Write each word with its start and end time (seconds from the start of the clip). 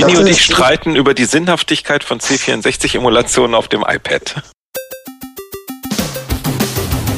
Winnie 0.00 0.16
und 0.16 0.26
ich 0.28 0.42
streiten 0.42 0.96
über 0.96 1.12
die 1.12 1.26
Sinnhaftigkeit 1.26 2.04
von 2.04 2.20
C64-Emulationen 2.20 3.54
auf 3.54 3.68
dem 3.68 3.84
iPad. 3.86 4.42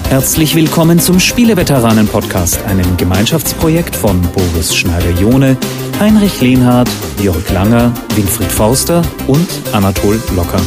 Herzlich 0.08 0.57
willkommen 0.57 0.99
zum 0.99 1.21
Spieleveteranen-Podcast, 1.21 2.65
einem 2.65 2.97
Gemeinschaftsprojekt 2.97 3.95
von 3.95 4.21
Boris 4.33 4.75
Schneider-Jone, 4.75 5.57
Heinrich 6.00 6.41
Lehnhardt, 6.41 6.91
Jörg 7.23 7.49
Langer, 7.50 7.95
Winfried 8.16 8.50
Forster 8.50 9.03
und 9.29 9.49
Anatol 9.73 10.21
Locker. 10.35 10.61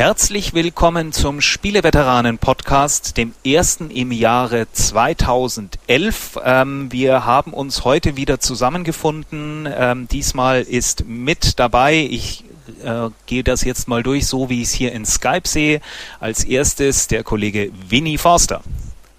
Herzlich 0.00 0.54
willkommen 0.54 1.12
zum 1.12 1.42
Spieleveteranen-Podcast, 1.42 3.18
dem 3.18 3.34
ersten 3.44 3.90
im 3.90 4.12
Jahre 4.12 4.66
2011. 4.72 6.38
Ähm, 6.42 6.90
wir 6.90 7.26
haben 7.26 7.52
uns 7.52 7.84
heute 7.84 8.16
wieder 8.16 8.40
zusammengefunden. 8.40 9.68
Ähm, 9.70 10.08
diesmal 10.08 10.62
ist 10.62 11.04
mit 11.06 11.58
dabei, 11.58 11.96
ich 11.96 12.44
äh, 12.82 13.10
gehe 13.26 13.44
das 13.44 13.62
jetzt 13.62 13.88
mal 13.88 14.02
durch, 14.02 14.26
so 14.26 14.48
wie 14.48 14.62
ich 14.62 14.68
es 14.68 14.72
hier 14.72 14.92
in 14.92 15.04
Skype 15.04 15.46
sehe. 15.46 15.82
Als 16.18 16.44
erstes 16.44 17.06
der 17.06 17.22
Kollege 17.22 17.70
Winnie 17.90 18.16
Forster. 18.16 18.62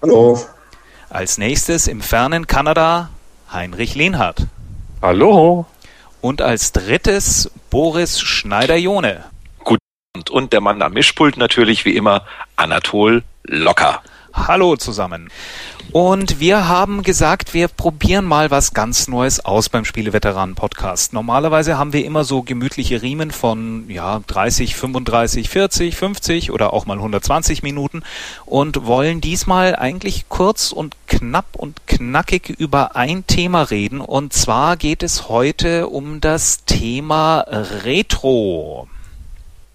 Hallo. 0.02 0.44
Als 1.08 1.38
nächstes 1.38 1.86
im 1.86 2.00
fernen 2.00 2.48
Kanada 2.48 3.10
Heinrich 3.52 3.94
Lehnhardt. 3.94 4.48
Hallo. 5.00 5.64
Und 6.20 6.42
als 6.42 6.72
drittes 6.72 7.52
Boris 7.70 8.20
Schneider-Jone. 8.20 9.22
Und 10.30 10.52
der 10.52 10.60
Mann 10.60 10.82
am 10.82 10.92
Mischpult 10.92 11.36
natürlich 11.36 11.84
wie 11.84 11.96
immer 11.96 12.24
Anatol 12.56 13.22
Locker. 13.44 14.02
Hallo 14.34 14.76
zusammen. 14.76 15.28
Und 15.92 16.40
wir 16.40 16.68
haben 16.68 17.02
gesagt, 17.02 17.52
wir 17.52 17.68
probieren 17.68 18.24
mal 18.24 18.50
was 18.50 18.72
ganz 18.72 19.08
Neues 19.08 19.44
aus 19.44 19.68
beim 19.68 19.84
Spieleveteranen 19.84 20.54
Podcast. 20.54 21.12
Normalerweise 21.12 21.76
haben 21.76 21.92
wir 21.92 22.06
immer 22.06 22.24
so 22.24 22.42
gemütliche 22.42 23.02
Riemen 23.02 23.30
von 23.30 23.90
ja, 23.90 24.20
30, 24.26 24.74
35, 24.74 25.50
40, 25.50 25.94
50 25.94 26.50
oder 26.50 26.72
auch 26.72 26.86
mal 26.86 26.96
120 26.96 27.62
Minuten 27.62 28.02
und 28.46 28.86
wollen 28.86 29.20
diesmal 29.20 29.76
eigentlich 29.76 30.30
kurz 30.30 30.72
und 30.72 30.96
knapp 31.08 31.54
und 31.54 31.86
knackig 31.86 32.48
über 32.48 32.96
ein 32.96 33.26
Thema 33.26 33.62
reden. 33.64 34.00
Und 34.00 34.32
zwar 34.32 34.78
geht 34.78 35.02
es 35.02 35.28
heute 35.28 35.88
um 35.88 36.22
das 36.22 36.64
Thema 36.64 37.40
Retro. 37.84 38.88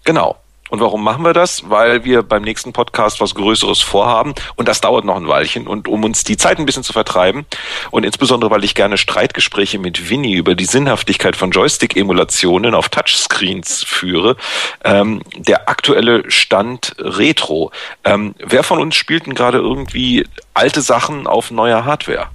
Genau. 0.08 0.36
Und 0.70 0.80
warum 0.80 1.04
machen 1.04 1.22
wir 1.22 1.34
das? 1.34 1.68
Weil 1.68 2.02
wir 2.02 2.22
beim 2.22 2.40
nächsten 2.40 2.72
Podcast 2.72 3.20
was 3.20 3.34
Größeres 3.34 3.82
vorhaben 3.82 4.34
und 4.56 4.66
das 4.66 4.80
dauert 4.80 5.04
noch 5.04 5.16
ein 5.16 5.28
Weilchen 5.28 5.66
und 5.66 5.86
um 5.86 6.02
uns 6.02 6.24
die 6.24 6.38
Zeit 6.38 6.58
ein 6.58 6.64
bisschen 6.64 6.82
zu 6.82 6.94
vertreiben 6.94 7.44
und 7.90 8.04
insbesondere, 8.04 8.50
weil 8.50 8.64
ich 8.64 8.74
gerne 8.74 8.96
Streitgespräche 8.96 9.78
mit 9.78 10.08
Winnie 10.08 10.36
über 10.36 10.54
die 10.54 10.64
Sinnhaftigkeit 10.64 11.36
von 11.36 11.50
Joystick-Emulationen 11.50 12.74
auf 12.74 12.88
Touchscreens 12.88 13.84
führe, 13.84 14.38
ähm, 14.82 15.20
der 15.36 15.68
aktuelle 15.68 16.30
Stand 16.30 16.94
Retro. 16.98 17.70
Ähm, 18.04 18.34
wer 18.38 18.62
von 18.62 18.78
uns 18.80 18.96
spielt 18.96 19.26
denn 19.26 19.34
gerade 19.34 19.58
irgendwie 19.58 20.26
alte 20.54 20.80
Sachen 20.80 21.26
auf 21.26 21.50
neuer 21.50 21.84
Hardware? 21.84 22.28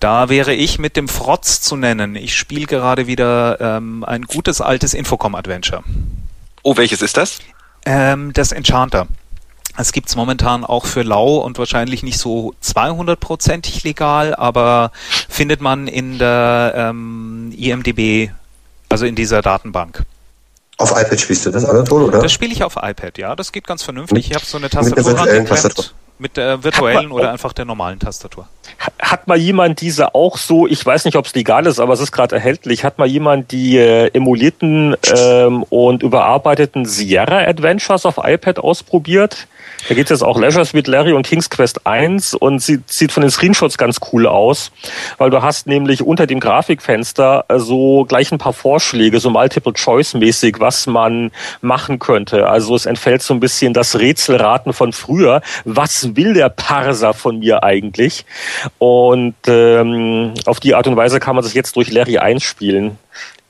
Da 0.00 0.28
wäre 0.28 0.54
ich 0.54 0.80
mit 0.80 0.96
dem 0.96 1.06
Frotz 1.06 1.60
zu 1.60 1.76
nennen. 1.76 2.16
Ich 2.16 2.34
spiele 2.34 2.66
gerade 2.66 3.06
wieder 3.06 3.60
ähm, 3.60 4.02
ein 4.02 4.22
gutes 4.22 4.60
altes 4.60 4.92
Infocom-Adventure. 4.92 5.84
Oh, 6.64 6.78
welches 6.78 7.02
ist 7.02 7.18
das? 7.18 7.40
Ähm, 7.84 8.32
das 8.32 8.50
Enchanter. 8.50 9.06
Es 9.76 9.92
gibt's 9.92 10.16
momentan 10.16 10.64
auch 10.64 10.86
für 10.86 11.02
lau 11.02 11.36
und 11.36 11.58
wahrscheinlich 11.58 12.02
nicht 12.02 12.18
so 12.18 12.54
200%ig 12.64 13.84
legal, 13.84 14.34
aber 14.34 14.90
findet 15.28 15.60
man 15.60 15.88
in 15.88 16.18
der 16.18 16.72
ähm, 16.74 17.52
IMDB, 17.54 18.30
also 18.88 19.04
in 19.04 19.14
dieser 19.14 19.42
Datenbank. 19.42 20.04
Auf 20.78 20.92
iPad 20.92 21.20
spielst 21.20 21.44
du 21.44 21.50
das, 21.50 21.66
Anatol, 21.66 22.04
oder? 22.04 22.20
Das 22.20 22.32
spiele 22.32 22.52
ich 22.52 22.64
auf 22.64 22.76
iPad, 22.80 23.18
ja. 23.18 23.36
Das 23.36 23.52
geht 23.52 23.66
ganz 23.66 23.82
vernünftig. 23.82 24.30
Ich 24.30 24.34
habe 24.34 24.46
so 24.46 24.56
eine 24.56 24.70
Tastatur 24.70 25.18
angeklemmt 25.20 25.94
mit 26.18 26.38
der 26.38 26.64
virtuellen 26.64 27.12
oder 27.12 27.30
einfach 27.30 27.52
der 27.52 27.66
normalen 27.66 27.98
Tastatur. 27.98 28.48
Hat 29.00 29.28
mal 29.28 29.38
jemand 29.38 29.80
diese 29.80 30.14
auch 30.14 30.36
so, 30.36 30.66
ich 30.66 30.84
weiß 30.84 31.04
nicht, 31.04 31.16
ob 31.16 31.26
es 31.26 31.34
legal 31.34 31.66
ist, 31.66 31.78
aber 31.78 31.92
es 31.92 32.00
ist 32.00 32.12
gerade 32.12 32.34
erhältlich, 32.34 32.84
hat 32.84 32.98
mal 32.98 33.06
jemand 33.06 33.52
die 33.52 33.76
äh, 33.78 34.10
emulierten 34.12 34.96
ähm, 35.16 35.62
und 35.64 36.02
überarbeiteten 36.02 36.84
Sierra 36.84 37.38
Adventures 37.38 38.06
auf 38.06 38.18
iPad 38.22 38.58
ausprobiert? 38.58 39.46
Da 39.88 39.94
geht 39.94 40.04
es 40.04 40.10
jetzt 40.10 40.22
auch 40.22 40.38
Leisure 40.38 40.64
Suite 40.64 40.86
Larry 40.86 41.12
und 41.12 41.26
King's 41.26 41.50
Quest 41.50 41.86
1 41.86 42.34
und 42.34 42.60
sieht, 42.60 42.90
sieht 42.90 43.12
von 43.12 43.20
den 43.20 43.30
Screenshots 43.30 43.76
ganz 43.76 44.00
cool 44.12 44.26
aus, 44.26 44.72
weil 45.18 45.28
du 45.28 45.42
hast 45.42 45.66
nämlich 45.66 46.02
unter 46.02 46.26
dem 46.26 46.40
Grafikfenster 46.40 47.44
äh, 47.48 47.58
so 47.58 48.04
gleich 48.06 48.32
ein 48.32 48.38
paar 48.38 48.54
Vorschläge, 48.54 49.20
so 49.20 49.28
Multiple-Choice-mäßig, 49.28 50.56
was 50.58 50.86
man 50.86 51.32
machen 51.60 51.98
könnte. 51.98 52.46
Also 52.48 52.74
es 52.74 52.86
entfällt 52.86 53.22
so 53.22 53.34
ein 53.34 53.40
bisschen 53.40 53.74
das 53.74 53.98
Rätselraten 53.98 54.72
von 54.72 54.92
früher. 54.92 55.42
Was 55.64 56.16
will 56.16 56.32
der 56.32 56.48
Parser 56.48 57.12
von 57.12 57.40
mir 57.40 57.62
eigentlich? 57.62 58.24
Und 58.78 59.34
ähm, 59.46 60.34
auf 60.46 60.60
die 60.60 60.74
Art 60.74 60.86
und 60.86 60.96
Weise 60.96 61.20
kann 61.20 61.34
man 61.34 61.44
sich 61.44 61.54
jetzt 61.54 61.76
durch 61.76 61.90
Larry 61.90 62.18
1 62.18 62.42
spielen. 62.42 62.98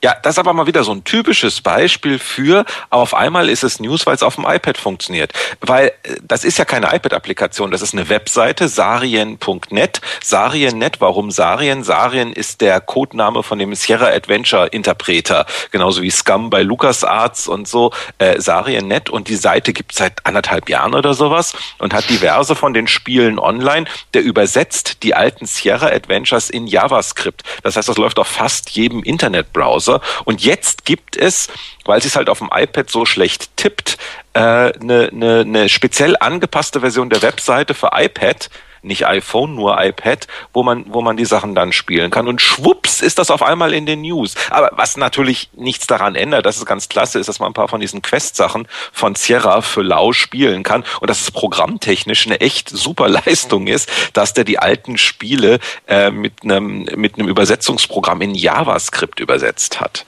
Ja, 0.05 0.15
das 0.21 0.35
ist 0.35 0.39
aber 0.39 0.53
mal 0.53 0.67
wieder 0.67 0.85
so 0.85 0.93
ein 0.93 1.03
typisches 1.03 1.63
Beispiel 1.63 2.19
für, 2.19 2.67
auf 2.91 3.15
einmal 3.15 3.49
ist 3.49 3.65
es 3.65 3.81
News, 3.81 4.05
weil 4.05 4.15
es 4.15 4.23
auf 4.23 4.35
dem 4.35 4.45
iPad 4.45 4.77
funktioniert. 4.77 5.33
Weil 5.63 5.93
äh, 6.03 6.17
das 6.21 6.45
ist 6.45 6.59
ja 6.59 6.67
keine 6.67 6.95
iPad-Applikation, 6.95 7.71
das 7.71 7.81
ist 7.81 7.95
eine 7.95 8.11
Webseite, 8.11 8.69
sarien.net. 8.69 10.03
Sarien.net, 10.23 11.01
warum 11.01 11.31
Sarien? 11.31 11.85
Sarien 11.85 12.35
ist 12.35 12.61
der 12.61 12.83
Codename 12.83 13.43
von 13.43 13.59
dem 13.59 13.75
Sierra 13.75 14.09
Adventure 14.09 14.67
Interpreter, 14.67 15.47
genauso 15.71 16.03
wie 16.03 16.11
Scum 16.11 16.51
bei 16.51 16.61
LucasArts 16.61 17.49
und 17.49 17.67
so. 17.67 17.91
Äh, 18.19 18.39
Sarien.net 18.43 19.09
und 19.09 19.29
die 19.29 19.37
Seite 19.37 19.73
gibt 19.73 19.95
seit 19.95 20.27
anderthalb 20.27 20.69
Jahren 20.69 20.95
oder 20.95 21.15
sowas 21.15 21.55
und 21.79 21.95
hat 21.95 22.11
diverse 22.11 22.55
von 22.55 22.75
den 22.75 22.89
Spielen 22.89 23.39
online. 23.39 23.87
Der 24.13 24.23
übersetzt 24.23 25.03
die 25.03 25.15
alten 25.15 25.47
Sierra 25.47 25.87
Adventures 25.87 26.51
in 26.51 26.67
JavaScript. 26.67 27.43
Das 27.63 27.77
heißt, 27.77 27.89
das 27.89 27.97
läuft 27.97 28.19
auf 28.19 28.29
fast 28.29 28.69
jedem 28.69 29.03
Internetbrowser. 29.03 29.94
Browser. 29.95 30.23
Und 30.25 30.43
jetzt 30.43 30.85
gibt 30.85 31.17
es, 31.17 31.49
weil 31.85 32.01
sie 32.01 32.09
es 32.09 32.17
halt 32.17 32.29
auf 32.29 32.39
dem 32.39 32.51
iPad 32.53 32.91
so 32.91 33.05
schlecht 33.05 33.57
tippt, 33.57 33.99
eine 34.33 34.73
äh, 34.75 34.85
ne, 34.85 35.09
ne, 35.13 35.45
ne 35.45 35.69
speziell 35.69 36.17
angepasste 36.19 36.81
Version 36.81 37.11
der 37.11 37.23
Webseite 37.23 37.75
für 37.75 37.91
iPad, 37.95 38.51
nicht 38.85 39.07
iPhone, 39.07 39.55
nur 39.55 39.83
iPad, 39.83 40.27
wo 40.53 40.63
man, 40.63 40.85
wo 40.89 41.03
man 41.03 41.17
die 41.17 41.25
Sachen 41.25 41.55
dann 41.55 41.73
spielen 41.73 42.11
kann. 42.11 42.29
Und 42.29 42.41
schwupps 42.41 43.01
ist 43.01 43.19
das 43.19 43.31
auf 43.31 43.43
einmal 43.43 43.75
in 43.75 43.87
den 43.87 44.03
News. 44.03 44.35
Aber 44.51 44.71
was 44.75 44.97
natürlich 44.97 45.51
nichts 45.55 45.87
daran 45.87 46.15
ändert, 46.15 46.47
dass 46.47 46.57
es 46.57 46.67
ganz 46.67 46.89
klasse 46.89 47.19
ist, 47.19 47.29
dass 47.29 47.41
man 47.41 47.51
ein 47.51 47.55
paar 47.55 47.69
von 47.69 47.81
diesen 47.81 48.03
Quest-Sachen 48.03 48.69
von 48.93 49.15
Sierra 49.15 49.61
für 49.63 49.83
Lau 49.83 50.13
spielen 50.13 50.63
kann 50.63 50.85
und 51.01 51.11
dass 51.11 51.23
es 51.23 51.31
programmtechnisch 51.31 52.27
eine 52.27 52.41
echt 52.41 52.69
super 52.69 53.09
Leistung 53.25 53.67
ist, 53.67 53.91
dass 54.13 54.35
der 54.35 54.45
die 54.45 54.59
alten 54.59 54.99
Spiele 54.99 55.59
äh, 55.87 56.11
mit 56.11 56.43
einem 56.43 56.85
mit 56.97 57.19
einem 57.19 57.29
Übersetzungsprogramm 57.29 58.21
in 58.23 58.35
JavaScript 58.35 59.21
übersetzt 59.21 59.81
hat. 59.81 60.07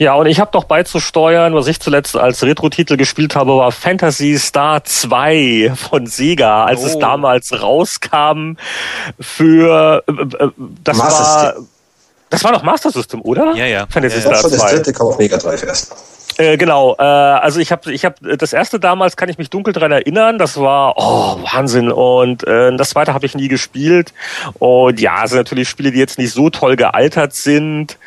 Ja, 0.00 0.14
und 0.14 0.24
ich 0.24 0.40
habe 0.40 0.50
doch 0.50 0.64
beizusteuern, 0.64 1.54
was 1.54 1.66
ich 1.66 1.78
zuletzt 1.78 2.16
als 2.16 2.42
Retro-Titel 2.42 2.96
gespielt 2.96 3.36
habe, 3.36 3.54
war 3.58 3.70
Fantasy 3.70 4.38
Star 4.38 4.82
2 4.82 5.74
von 5.76 6.06
Sega, 6.06 6.64
als 6.64 6.80
oh. 6.80 6.86
es 6.86 6.98
damals 6.98 7.52
rauskam 7.60 8.54
für 9.20 10.02
äh, 10.08 10.12
äh 10.12 10.50
das 10.82 10.96
Master 10.96 11.20
war 11.20 11.44
System. 11.44 11.68
das 12.30 12.44
war 12.44 12.52
doch 12.52 12.62
Master 12.62 12.90
System, 12.90 13.20
oder? 13.20 13.54
Ja, 13.54 13.66
ja. 13.66 13.86
Fantasy 13.90 14.20
ja, 14.20 14.30
ja. 14.30 14.36
Star 14.38 14.50
2. 14.50 14.56
Das 14.56 14.70
dritte 14.70 14.92
kam 14.94 15.08
auf 15.08 15.18
Mega 15.18 15.36
Drive 15.36 15.62
erst. 15.64 15.94
Äh, 16.40 16.56
genau, 16.56 16.96
äh, 16.98 17.02
also 17.02 17.60
ich 17.60 17.70
habe 17.70 17.92
ich 17.92 18.06
hab, 18.06 18.16
das 18.22 18.54
erste 18.54 18.80
damals 18.80 19.18
kann 19.18 19.28
ich 19.28 19.36
mich 19.36 19.50
dunkel 19.50 19.74
dran 19.74 19.92
erinnern, 19.92 20.38
das 20.38 20.58
war 20.58 20.94
oh, 20.96 21.36
Wahnsinn. 21.52 21.92
Und 21.92 22.46
äh, 22.46 22.74
das 22.78 22.90
zweite 22.90 23.12
habe 23.12 23.26
ich 23.26 23.34
nie 23.34 23.48
gespielt. 23.48 24.14
Und 24.58 24.98
ja, 25.00 25.22
es 25.22 25.32
sind 25.32 25.38
natürlich 25.38 25.68
Spiele, 25.68 25.92
die 25.92 25.98
jetzt 25.98 26.18
nicht 26.18 26.32
so 26.32 26.48
toll 26.48 26.76
gealtert 26.76 27.34
sind. 27.34 27.98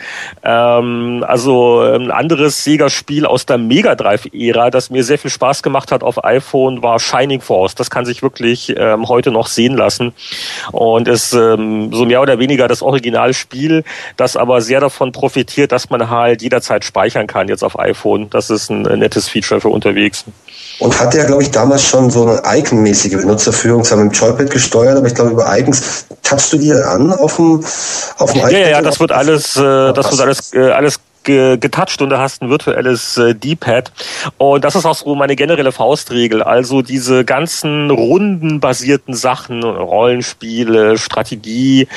Ähm, 0.43 1.23
also 1.27 1.81
ein 1.81 2.09
anderes 2.09 2.63
Sega-Spiel 2.63 3.27
aus 3.27 3.45
der 3.45 3.59
Mega 3.59 3.93
Drive-Ära, 3.93 4.71
das 4.71 4.89
mir 4.89 5.03
sehr 5.03 5.19
viel 5.19 5.29
Spaß 5.29 5.61
gemacht 5.61 5.91
hat 5.91 6.01
auf 6.01 6.23
iPhone, 6.23 6.81
war 6.81 6.99
Shining 6.99 7.41
Force. 7.41 7.75
Das 7.75 7.91
kann 7.91 8.03
sich 8.03 8.23
wirklich 8.23 8.73
ähm, 8.75 9.09
heute 9.09 9.29
noch 9.29 9.45
sehen 9.45 9.77
lassen. 9.77 10.11
Und 10.71 11.07
ist 11.07 11.33
ähm, 11.33 11.93
so 11.93 12.05
mehr 12.05 12.19
oder 12.23 12.39
weniger 12.39 12.67
das 12.67 12.81
Originalspiel, 12.81 13.83
das 14.17 14.35
aber 14.37 14.61
sehr 14.61 14.79
davon 14.79 15.11
profitiert, 15.11 15.71
dass 15.71 15.91
man 15.91 16.09
halt 16.09 16.41
jederzeit 16.41 16.83
speichern 16.83 17.27
kann 17.27 17.47
jetzt 17.47 17.63
auf 17.63 17.77
iPhone 17.77 18.22
das 18.29 18.49
ist 18.49 18.69
ein 18.69 18.83
nettes 18.83 19.27
Feature 19.27 19.61
für 19.61 19.69
unterwegs. 19.69 20.25
Und 20.79 20.99
hat 20.99 21.13
ja, 21.13 21.25
glaube 21.25 21.43
ich, 21.43 21.51
damals 21.51 21.83
schon 21.83 22.09
so 22.09 22.25
eine 22.25 22.41
Icon-mäßige 22.59 23.17
Benutzerführung, 23.17 23.83
zwar 23.83 23.99
mit 23.99 24.11
dem 24.11 24.19
Joypad 24.19 24.49
gesteuert, 24.49 24.97
aber 24.97 25.07
ich 25.07 25.15
glaube 25.15 25.31
über 25.31 25.57
Icons 25.57 26.05
tappst 26.23 26.53
du 26.53 26.57
dir 26.57 26.87
an 26.87 27.11
auf 27.11 27.35
dem, 27.35 27.63
auf 28.17 28.31
dem 28.31 28.39
iPad? 28.39 28.51
Ja, 28.51 28.69
ja, 28.69 28.81
das 28.81 28.99
wird 28.99 29.11
alles, 29.11 29.55
äh, 29.55 29.93
das 29.93 30.11
wird 30.11 30.21
alles, 30.21 30.53
äh, 30.53 30.71
alles 30.71 30.99
getoucht 31.23 32.01
und 32.01 32.09
du 32.09 32.17
hast 32.17 32.41
ein 32.41 32.49
virtuelles 32.49 33.17
äh, 33.17 33.35
D-Pad. 33.35 33.91
Und 34.37 34.63
das 34.63 34.75
ist 34.75 34.85
auch 34.85 34.95
so 34.95 35.15
meine 35.15 35.35
generelle 35.35 35.71
Faustregel. 35.71 36.43
Also 36.43 36.81
diese 36.81 37.25
ganzen 37.25 37.89
rundenbasierten 37.89 39.13
Sachen, 39.13 39.63
Rollenspiele, 39.63 40.97
Strategie, 40.97 41.87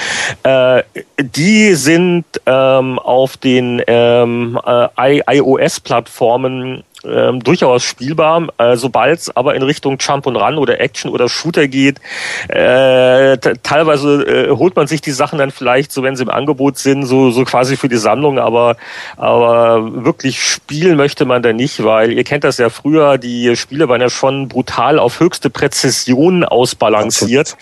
äh, 0.43 0.83
die 1.21 1.75
sind 1.75 2.25
ähm, 2.47 2.99
auf 2.99 3.37
den 3.37 3.83
ähm, 3.87 4.59
äh, 4.65 5.21
iOS-Plattformen 5.37 6.85
ähm, 7.07 7.41
durchaus 7.41 7.83
spielbar. 7.83 8.49
Äh, 8.59 8.77
Sobald 8.77 9.21
es 9.21 9.37
aber 9.37 9.55
in 9.55 9.63
Richtung 9.63 9.99
Jump 9.99 10.27
und 10.27 10.37
Run 10.37 10.59
oder 10.59 10.81
Action 10.81 11.11
oder 11.11 11.29
Shooter 11.29 11.69
geht, 11.69 12.01
äh, 12.49 13.37
teilweise 13.63 14.23
äh, 14.23 14.51
holt 14.51 14.77
man 14.77 14.87
sich 14.87 15.01
die 15.01 15.11
Sachen 15.11 15.39
dann 15.39 15.51
vielleicht 15.51 15.93
so, 15.93 16.03
wenn 16.03 16.17
sie 16.17 16.23
im 16.23 16.31
Angebot 16.31 16.79
sind, 16.79 17.05
so, 17.05 17.31
so 17.31 17.45
quasi 17.45 17.77
für 17.77 17.89
die 17.89 17.97
Sammlung, 17.97 18.39
aber, 18.39 18.77
aber 19.17 20.05
wirklich 20.05 20.43
spielen 20.43 20.97
möchte 20.97 21.25
man 21.25 21.43
da 21.43 21.53
nicht, 21.53 21.85
weil 21.85 22.13
ihr 22.13 22.25
kennt 22.25 22.45
das 22.45 22.59
ja 22.59 22.71
früher, 22.71 23.19
die 23.19 23.57
Spiele 23.57 23.89
waren 23.89 24.01
ja 24.01 24.11
schon 24.11 24.49
brutal 24.49 24.99
auf 24.99 25.21
höchste 25.21 25.51
Präzision 25.51 26.45
ausbalanciert. 26.45 27.57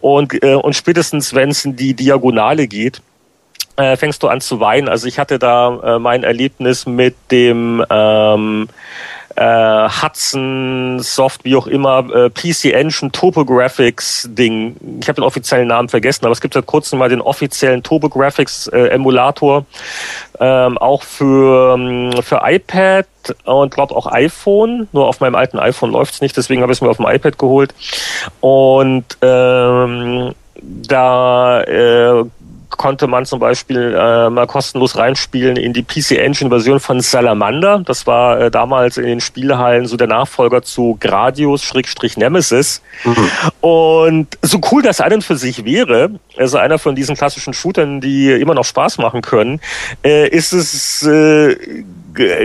Und, 0.00 0.42
äh, 0.42 0.54
und 0.54 0.74
spätestens, 0.74 1.34
wenn 1.34 1.50
es 1.50 1.64
in 1.64 1.76
die 1.76 1.94
Diagonale 1.94 2.66
geht, 2.68 3.02
äh, 3.78 3.96
fängst 3.96 4.22
du 4.22 4.28
an 4.28 4.40
zu 4.40 4.60
weinen. 4.60 4.88
Also 4.88 5.06
ich 5.06 5.18
hatte 5.18 5.38
da 5.38 5.96
äh, 5.96 5.98
mein 5.98 6.24
Erlebnis 6.24 6.84
mit 6.84 7.14
dem 7.30 7.84
ähm, 7.88 8.68
äh, 9.36 9.88
Hudson 9.88 10.98
Soft, 11.00 11.44
wie 11.44 11.54
auch 11.54 11.68
immer, 11.68 12.04
äh, 12.12 12.30
PC 12.30 12.72
Engine 12.74 13.12
Topographics 13.12 14.28
Ding. 14.32 14.74
Ich 15.00 15.08
habe 15.08 15.20
den 15.20 15.24
offiziellen 15.24 15.68
Namen 15.68 15.88
vergessen, 15.88 16.24
aber 16.24 16.32
es 16.32 16.40
gibt 16.40 16.54
seit 16.54 16.66
kurzem 16.66 16.98
mal 16.98 17.08
den 17.08 17.20
offiziellen 17.20 17.84
Topographics 17.84 18.66
äh, 18.66 18.88
Emulator, 18.88 19.64
ähm, 20.40 20.76
auch 20.78 21.04
für, 21.04 21.74
ähm, 21.74 22.10
für 22.22 22.40
iPad 22.42 23.06
und 23.44 23.72
glaube 23.72 23.94
auch 23.94 24.06
iPhone. 24.10 24.88
Nur 24.90 25.06
auf 25.06 25.20
meinem 25.20 25.36
alten 25.36 25.60
iPhone 25.60 25.92
läuft's 25.92 26.20
nicht, 26.20 26.36
deswegen 26.36 26.62
habe 26.62 26.72
ich 26.72 26.78
es 26.78 26.82
mir 26.82 26.90
auf 26.90 26.96
dem 26.96 27.06
iPad 27.06 27.38
geholt. 27.38 27.74
Und 28.40 29.04
ähm, 29.22 30.34
da 30.60 31.62
äh, 31.62 32.24
konnte 32.78 33.06
man 33.06 33.26
zum 33.26 33.40
Beispiel 33.40 33.94
äh, 33.94 34.30
mal 34.30 34.46
kostenlos 34.46 34.96
reinspielen 34.96 35.56
in 35.56 35.74
die 35.74 35.82
PC 35.82 36.12
Engine 36.12 36.48
Version 36.48 36.80
von 36.80 37.00
Salamander. 37.00 37.82
Das 37.84 38.06
war 38.06 38.40
äh, 38.40 38.50
damals 38.50 38.96
in 38.96 39.04
den 39.04 39.20
Spielhallen 39.20 39.86
so 39.86 39.98
der 39.98 40.06
Nachfolger 40.06 40.62
zu 40.62 40.96
Gradius 40.98 41.62
Schrägstrich 41.62 42.16
Nemesis. 42.16 42.80
Mhm. 43.04 43.30
Und 43.60 44.38
so 44.40 44.60
cool 44.72 44.80
das 44.80 45.02
einen 45.02 45.20
für 45.20 45.36
sich 45.36 45.66
wäre, 45.66 46.12
also 46.38 46.56
einer 46.56 46.78
von 46.78 46.94
diesen 46.94 47.16
klassischen 47.16 47.52
Shootern, 47.52 48.00
die 48.00 48.30
immer 48.30 48.54
noch 48.54 48.64
Spaß 48.64 48.96
machen 48.98 49.20
können, 49.20 49.60
äh, 50.02 50.28
ist 50.28 50.52
es 50.52 51.02
äh, 51.02 51.56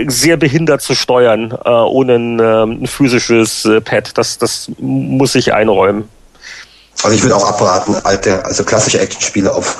sehr 0.06 0.36
behindert 0.36 0.82
zu 0.82 0.94
steuern 0.94 1.52
äh, 1.64 1.68
ohne 1.68 2.14
ein, 2.16 2.40
äh, 2.40 2.62
ein 2.62 2.86
physisches 2.86 3.64
äh, 3.64 3.80
Pad. 3.80 4.18
Das, 4.18 4.38
das 4.38 4.70
muss 4.78 5.34
ich 5.34 5.54
einräumen. 5.54 6.08
Also 7.04 7.16
ich 7.16 7.22
würde 7.22 7.36
auch 7.36 7.46
abraten, 7.46 7.96
alte, 8.02 8.42
also 8.46 8.64
klassische 8.64 8.98
Actionspiele 8.98 9.52
auf, 9.52 9.76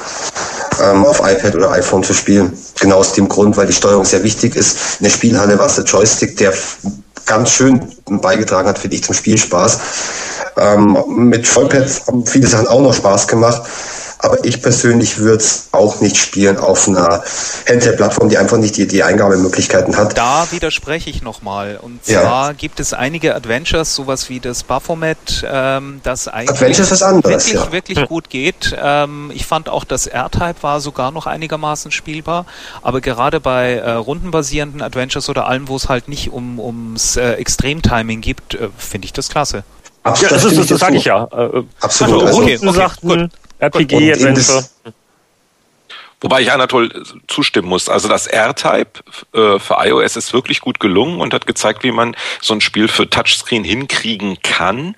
ähm, 0.82 1.06
auf 1.06 1.20
iPad 1.20 1.54
oder 1.54 1.70
iPhone 1.70 2.02
zu 2.02 2.12
spielen. 2.12 2.52
Genau 2.78 2.98
aus 2.98 3.14
dem 3.14 3.28
Grund, 3.28 3.56
weil 3.56 3.66
die 3.66 3.72
Steuerung 3.72 4.04
sehr 4.04 4.22
wichtig 4.22 4.54
ist. 4.56 4.76
In 5.00 5.04
der 5.04 5.10
Spielhalle 5.10 5.58
war 5.58 5.64
es 5.64 5.76
der 5.76 5.84
Joystick, 5.84 6.36
der 6.36 6.52
ganz 7.24 7.50
schön 7.50 7.80
beigetragen 8.04 8.68
hat, 8.68 8.78
finde 8.78 8.96
ich, 8.96 9.04
zum 9.04 9.14
Spielspaß. 9.14 9.78
Ähm, 10.58 11.02
mit 11.08 11.48
Vollpads 11.48 12.06
haben 12.06 12.26
viele 12.26 12.46
Sachen 12.46 12.68
auch 12.68 12.82
noch 12.82 12.92
Spaß 12.92 13.26
gemacht. 13.26 13.62
Aber 14.24 14.42
ich 14.42 14.62
persönlich 14.62 15.18
würde 15.18 15.36
es 15.36 15.68
auch 15.72 16.00
nicht 16.00 16.16
spielen 16.16 16.56
auf 16.56 16.88
einer 16.88 17.22
Handheld-Plattform, 17.68 18.30
die 18.30 18.38
einfach 18.38 18.56
nicht 18.56 18.74
die, 18.78 18.86
die 18.86 19.02
Eingabemöglichkeiten 19.02 19.98
hat. 19.98 20.16
Da 20.16 20.46
widerspreche 20.50 21.10
ich 21.10 21.20
nochmal. 21.20 21.78
Und 21.80 22.02
zwar 22.06 22.48
ja. 22.48 22.52
gibt 22.52 22.80
es 22.80 22.94
einige 22.94 23.34
Adventures, 23.34 23.94
sowas 23.94 24.30
wie 24.30 24.40
das 24.40 24.62
Baphomet, 24.62 25.44
ähm, 25.46 26.00
das 26.04 26.28
eigentlich 26.28 26.58
anderes, 27.02 27.50
wirklich, 27.50 27.52
ja. 27.52 27.72
wirklich 27.72 27.98
hm. 27.98 28.06
gut 28.06 28.30
geht. 28.30 28.74
Ähm, 28.82 29.30
ich 29.34 29.44
fand 29.44 29.68
auch, 29.68 29.84
das 29.84 30.06
R-Type 30.06 30.62
war 30.62 30.80
sogar 30.80 31.10
noch 31.10 31.26
einigermaßen 31.26 31.92
spielbar. 31.92 32.46
Aber 32.80 33.02
gerade 33.02 33.40
bei 33.40 33.74
äh, 33.74 33.90
rundenbasierenden 33.90 34.80
Adventures 34.80 35.28
oder 35.28 35.46
allem, 35.46 35.68
wo 35.68 35.76
es 35.76 35.90
halt 35.90 36.08
nicht 36.08 36.32
um, 36.32 36.58
ums 36.58 37.18
äh, 37.18 37.32
Extremtiming 37.32 38.22
gibt, 38.22 38.54
äh, 38.54 38.70
finde 38.78 39.04
ich 39.04 39.12
das 39.12 39.28
klasse. 39.28 39.64
Absolut, 40.02 40.30
ja, 40.30 40.36
das, 40.36 40.44
das, 40.44 40.56
das, 40.56 40.66
das 40.66 40.80
sage 40.80 40.96
ich 40.96 41.04
ja. 41.04 41.24
Äh, 41.24 41.62
Absolut. 41.80 42.24
Also, 42.24 42.42
okay, 42.42 42.58
okay, 42.62 42.88
gut. 43.02 43.30
RPG-Adventure. 43.58 44.64
Wobei 46.24 46.40
ich 46.40 46.50
Anatol 46.50 46.90
zustimmen 47.26 47.68
muss. 47.68 47.90
Also 47.90 48.08
das 48.08 48.26
R-Type 48.26 49.00
äh, 49.34 49.58
für 49.58 49.76
iOS 49.78 50.16
ist 50.16 50.32
wirklich 50.32 50.62
gut 50.62 50.80
gelungen 50.80 51.20
und 51.20 51.34
hat 51.34 51.46
gezeigt, 51.46 51.84
wie 51.84 51.90
man 51.90 52.16
so 52.40 52.54
ein 52.54 52.62
Spiel 52.62 52.88
für 52.88 53.10
Touchscreen 53.10 53.62
hinkriegen 53.62 54.38
kann. 54.42 54.96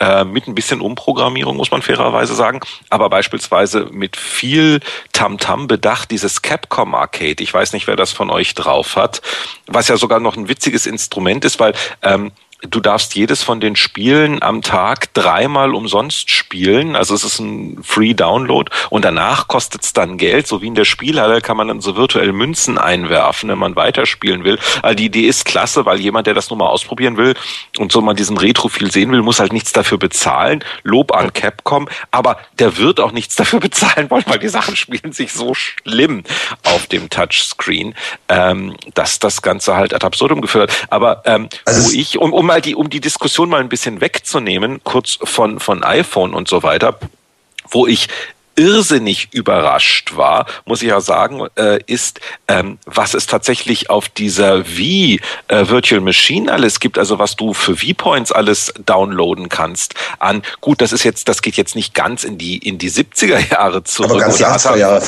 Äh, 0.00 0.24
mit 0.24 0.48
ein 0.48 0.56
bisschen 0.56 0.80
Umprogrammierung, 0.80 1.56
muss 1.56 1.70
man 1.70 1.80
fairerweise 1.80 2.34
sagen. 2.34 2.58
Aber 2.90 3.08
beispielsweise 3.08 3.86
mit 3.92 4.16
viel 4.16 4.80
Tamtam 5.12 5.60
-Tam 5.60 5.66
bedacht, 5.68 6.10
dieses 6.10 6.42
Capcom 6.42 6.96
Arcade. 6.96 7.40
Ich 7.40 7.54
weiß 7.54 7.72
nicht, 7.72 7.86
wer 7.86 7.94
das 7.94 8.10
von 8.10 8.28
euch 8.28 8.54
drauf 8.54 8.96
hat. 8.96 9.22
Was 9.68 9.86
ja 9.86 9.96
sogar 9.96 10.18
noch 10.18 10.36
ein 10.36 10.48
witziges 10.48 10.86
Instrument 10.86 11.44
ist, 11.44 11.60
weil 11.60 11.74
ähm, 12.02 12.32
du 12.70 12.80
darfst 12.80 13.14
jedes 13.14 13.42
von 13.42 13.60
den 13.60 13.76
Spielen 13.76 14.42
am 14.42 14.62
Tag 14.62 15.12
dreimal 15.14 15.74
umsonst 15.74 16.30
spielen. 16.30 16.96
Also 16.96 17.14
es 17.14 17.24
ist 17.24 17.38
ein 17.38 17.82
Free 17.82 18.14
Download 18.14 18.70
und 18.90 19.04
danach 19.04 19.48
kostet 19.48 19.84
es 19.84 19.92
dann 19.92 20.18
Geld. 20.18 20.46
So 20.46 20.62
wie 20.62 20.66
in 20.68 20.74
der 20.74 20.84
Spielhalle 20.84 21.40
kann 21.40 21.56
man 21.56 21.68
dann 21.68 21.80
so 21.80 21.96
virtuell 21.96 22.32
Münzen 22.32 22.78
einwerfen, 22.78 23.48
wenn 23.50 23.58
man 23.58 23.76
weiterspielen 23.76 24.44
will. 24.44 24.58
Also 24.82 24.96
die 24.96 25.06
Idee 25.06 25.28
ist 25.28 25.44
klasse, 25.44 25.84
weil 25.86 26.00
jemand, 26.00 26.26
der 26.26 26.34
das 26.34 26.50
nur 26.50 26.58
mal 26.58 26.68
ausprobieren 26.68 27.16
will 27.16 27.34
und 27.78 27.92
so 27.92 28.00
mal 28.00 28.14
diesen 28.14 28.38
Retro-Feel 28.38 28.90
sehen 28.90 29.12
will, 29.12 29.22
muss 29.22 29.40
halt 29.40 29.52
nichts 29.52 29.72
dafür 29.72 29.98
bezahlen. 29.98 30.64
Lob 30.82 31.12
an 31.14 31.32
Capcom, 31.32 31.88
aber 32.10 32.38
der 32.58 32.76
wird 32.78 33.00
auch 33.00 33.12
nichts 33.12 33.34
dafür 33.34 33.60
bezahlen 33.60 34.10
wollen, 34.10 34.24
weil 34.26 34.38
die 34.38 34.48
Sachen 34.48 34.76
spielen 34.76 35.12
sich 35.12 35.32
so 35.32 35.54
schlimm 35.54 36.22
auf 36.62 36.86
dem 36.86 37.10
Touchscreen, 37.10 37.94
ähm, 38.28 38.76
dass 38.94 39.18
das 39.18 39.42
Ganze 39.42 39.76
halt 39.76 39.94
ad 39.94 40.04
absurdum 40.04 40.40
geführt 40.40 40.70
hat. 40.70 40.92
Aber 40.92 41.22
ähm, 41.26 41.48
also 41.64 41.84
wo 41.86 41.90
ich, 41.92 42.18
um, 42.18 42.32
um 42.32 42.53
mal 42.54 42.60
die, 42.60 42.76
um 42.76 42.88
die 42.88 43.00
Diskussion 43.00 43.48
mal 43.48 43.60
ein 43.60 43.68
bisschen 43.68 44.00
wegzunehmen, 44.00 44.80
kurz 44.84 45.18
von, 45.24 45.58
von 45.58 45.82
iPhone 45.82 46.34
und 46.34 46.46
so 46.46 46.62
weiter, 46.62 47.00
wo 47.68 47.88
ich 47.88 48.06
irrsinnig 48.56 49.28
überrascht 49.32 50.16
war, 50.16 50.46
muss 50.64 50.82
ich 50.82 50.88
ja 50.88 51.00
sagen, 51.00 51.46
äh, 51.56 51.80
ist, 51.86 52.20
ähm, 52.48 52.78
was 52.86 53.14
es 53.14 53.26
tatsächlich 53.26 53.90
auf 53.90 54.08
dieser 54.08 54.66
Wii 54.76 55.20
äh, 55.48 55.68
Virtual 55.68 56.00
Machine 56.00 56.52
alles 56.52 56.80
gibt, 56.80 56.98
also 56.98 57.18
was 57.18 57.36
du 57.36 57.54
für 57.54 57.76
V-Points 57.76 58.32
alles 58.32 58.72
downloaden 58.84 59.48
kannst 59.48 59.94
an, 60.18 60.42
gut, 60.60 60.80
das 60.80 60.92
ist 60.92 61.04
jetzt, 61.04 61.28
das 61.28 61.42
geht 61.42 61.56
jetzt 61.56 61.74
nicht 61.74 61.94
ganz 61.94 62.24
in 62.24 62.38
die, 62.38 62.58
in 62.58 62.78
die 62.78 62.90
70er 62.90 63.50
Jahre 63.50 63.84
zurück. 63.84 64.10
Aber, 64.10 64.20
ganz 64.20 64.66
oder 64.66 64.76
Jahre 64.76 65.00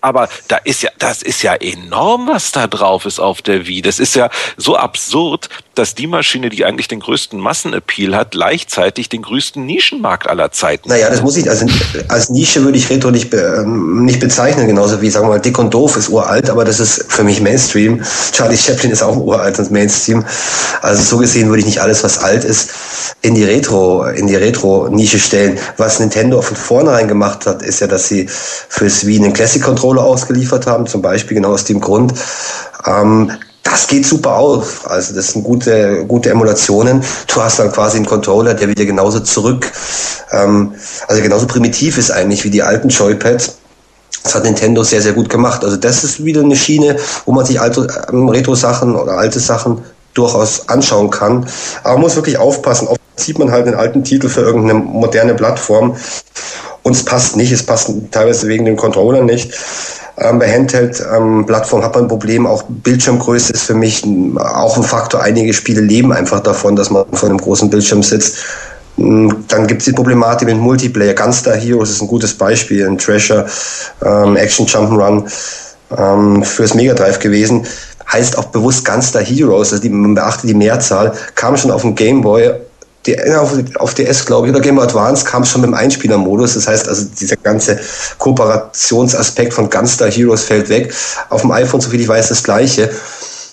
aber 0.00 0.28
da 0.48 0.56
ist 0.58 0.82
ja, 0.82 0.90
das 0.98 1.22
ist 1.22 1.42
ja 1.42 1.54
enorm, 1.54 2.28
was 2.28 2.52
da 2.52 2.66
drauf 2.66 3.06
ist 3.06 3.20
auf 3.20 3.42
der 3.42 3.66
Wii. 3.66 3.82
Das 3.82 3.98
ist 3.98 4.14
ja 4.14 4.30
so 4.56 4.76
absurd, 4.76 5.48
dass 5.74 5.94
die 5.94 6.06
Maschine, 6.06 6.48
die 6.48 6.64
eigentlich 6.64 6.88
den 6.88 7.00
größten 7.00 7.38
Massenappeal 7.38 8.16
hat, 8.16 8.32
gleichzeitig 8.32 9.08
den 9.08 9.22
größten 9.22 9.64
Nischenmarkt 9.64 10.26
aller 10.26 10.50
Zeiten. 10.50 10.88
Naja, 10.88 11.10
das 11.10 11.22
muss 11.22 11.36
ich, 11.36 11.48
also 11.48 11.66
als 12.08 12.30
Nische 12.30 12.55
würde 12.64 12.78
ich 12.78 12.90
Retro 12.90 13.10
nicht, 13.10 13.30
be, 13.30 13.38
ähm, 13.38 14.04
nicht 14.04 14.20
bezeichnen, 14.20 14.66
genauso 14.66 15.00
wie, 15.00 15.10
sagen 15.10 15.26
wir 15.26 15.34
mal, 15.34 15.40
Dick 15.40 15.58
und 15.58 15.72
Doof 15.72 15.96
ist 15.96 16.08
uralt, 16.08 16.50
aber 16.50 16.64
das 16.64 16.80
ist 16.80 17.04
für 17.08 17.24
mich 17.24 17.40
Mainstream. 17.40 18.02
Charlie 18.32 18.56
Chaplin 18.56 18.90
ist 18.90 19.02
auch 19.02 19.16
uralt 19.16 19.58
und 19.58 19.70
Mainstream. 19.70 20.24
Also 20.82 21.02
so 21.02 21.18
gesehen 21.18 21.48
würde 21.48 21.60
ich 21.60 21.66
nicht 21.66 21.80
alles, 21.80 22.04
was 22.04 22.18
alt 22.18 22.44
ist, 22.44 22.70
in 23.22 23.34
die 23.34 23.44
Retro, 23.44 24.04
in 24.06 24.26
die 24.26 24.36
Retro-Nische 24.36 25.18
stellen. 25.18 25.58
Was 25.76 26.00
Nintendo 26.00 26.42
von 26.42 26.56
vornherein 26.56 27.08
gemacht 27.08 27.46
hat, 27.46 27.62
ist 27.62 27.80
ja, 27.80 27.86
dass 27.86 28.08
sie 28.08 28.26
fürs 28.28 29.06
Wii 29.06 29.24
einen 29.24 29.32
Classic 29.32 29.62
Controller 29.62 30.02
ausgeliefert 30.02 30.66
haben, 30.66 30.86
zum 30.86 31.02
Beispiel 31.02 31.36
genau 31.36 31.52
aus 31.52 31.64
dem 31.64 31.80
Grund, 31.80 32.14
ähm, 32.86 33.32
das 33.66 33.88
geht 33.88 34.06
super 34.06 34.36
auf. 34.36 34.88
Also 34.88 35.12
das 35.14 35.28
sind 35.28 35.42
gute, 35.42 36.04
gute 36.06 36.30
Emulationen. 36.30 37.02
Du 37.26 37.42
hast 37.42 37.58
dann 37.58 37.72
quasi 37.72 37.96
einen 37.96 38.06
Controller, 38.06 38.54
der 38.54 38.68
wieder 38.68 38.84
genauso 38.84 39.20
zurück, 39.20 39.70
ähm, 40.30 40.74
also 41.08 41.20
genauso 41.20 41.46
primitiv 41.46 41.98
ist 41.98 42.10
eigentlich 42.12 42.44
wie 42.44 42.50
die 42.50 42.62
alten 42.62 42.88
Joypads. 42.88 43.58
Das 44.22 44.34
hat 44.34 44.44
Nintendo 44.44 44.82
sehr, 44.84 45.02
sehr 45.02 45.12
gut 45.12 45.28
gemacht. 45.28 45.64
Also 45.64 45.76
das 45.76 46.04
ist 46.04 46.24
wieder 46.24 46.42
eine 46.42 46.56
Schiene, 46.56 46.96
wo 47.24 47.32
man 47.32 47.44
sich 47.44 47.60
alte, 47.60 47.86
ähm, 48.12 48.28
Retro-Sachen 48.28 48.94
oder 48.94 49.18
alte 49.18 49.40
Sachen 49.40 49.82
durchaus 50.14 50.68
anschauen 50.68 51.10
kann. 51.10 51.46
Aber 51.82 51.94
man 51.94 52.02
muss 52.02 52.16
wirklich 52.16 52.38
aufpassen. 52.38 52.86
Oft 52.88 53.00
sieht 53.16 53.38
man 53.38 53.50
halt 53.50 53.66
einen 53.66 53.76
alten 53.76 54.04
Titel 54.04 54.28
für 54.28 54.42
irgendeine 54.42 54.74
moderne 54.74 55.34
Plattform 55.34 55.96
und 56.84 56.92
es 56.94 57.04
passt 57.04 57.36
nicht. 57.36 57.50
Es 57.50 57.64
passt 57.64 57.90
teilweise 58.12 58.46
wegen 58.46 58.64
dem 58.64 58.76
Controller 58.76 59.22
nicht. 59.22 59.52
Ähm, 60.18 60.38
bei 60.38 60.50
Handheld-Plattformen 60.50 61.82
ähm, 61.82 61.86
hat 61.86 61.94
man 61.94 62.04
ein 62.04 62.08
Problem. 62.08 62.46
Auch 62.46 62.64
Bildschirmgröße 62.68 63.52
ist 63.52 63.64
für 63.64 63.74
mich 63.74 64.04
auch 64.38 64.76
ein 64.76 64.82
Faktor. 64.82 65.22
Einige 65.22 65.52
Spiele 65.52 65.82
leben 65.82 66.12
einfach 66.12 66.40
davon, 66.40 66.74
dass 66.74 66.90
man 66.90 67.04
vor 67.12 67.28
einem 67.28 67.38
großen 67.38 67.68
Bildschirm 67.68 68.02
sitzt. 68.02 68.38
Mm, 68.96 69.30
dann 69.48 69.66
gibt 69.66 69.82
es 69.82 69.86
die 69.86 69.92
Problematik 69.92 70.48
mit 70.48 70.56
Multiplayer. 70.56 71.14
Gunstar 71.14 71.54
Heroes 71.54 71.90
ist 71.90 72.00
ein 72.00 72.08
gutes 72.08 72.32
Beispiel. 72.32 72.86
Ein 72.86 72.96
Treasure, 72.96 73.46
ähm, 74.02 74.36
Action 74.36 74.66
Jump'n'Run. 74.66 75.24
ähm, 75.96 76.42
fürs 76.42 76.74
Mega 76.74 76.94
Drive 76.94 77.18
gewesen. 77.18 77.66
Heißt 78.10 78.38
auch 78.38 78.46
bewusst 78.46 78.84
Gunstar 78.84 79.22
Heroes, 79.22 79.72
also 79.72 79.82
die, 79.82 79.88
man 79.88 80.14
beachtet 80.14 80.48
die 80.48 80.54
Mehrzahl, 80.54 81.12
kam 81.34 81.56
schon 81.56 81.70
auf 81.70 81.82
dem 81.82 81.94
Game 81.94 82.22
Boy 82.22 82.52
auf, 83.38 83.52
auf 83.76 83.94
DS, 83.94 84.24
glaube 84.26 84.46
ich, 84.46 84.52
oder 84.52 84.60
Game 84.60 84.76
Boy 84.76 84.84
Advance 84.84 85.24
kam 85.24 85.44
schon 85.44 85.60
mit 85.62 85.68
dem 85.68 85.74
Einspielermodus. 85.74 86.54
Das 86.54 86.66
heißt 86.66 86.88
also, 86.88 87.06
dieser 87.18 87.36
ganze 87.36 87.78
Kooperationsaspekt 88.18 89.54
von 89.54 89.70
Gunstar 89.70 90.10
Heroes 90.10 90.42
fällt 90.42 90.68
weg. 90.68 90.92
Auf 91.28 91.42
dem 91.42 91.52
iPhone, 91.52 91.80
soviel 91.80 92.00
ich 92.00 92.08
weiß, 92.08 92.28
das 92.28 92.42
gleiche. 92.42 92.90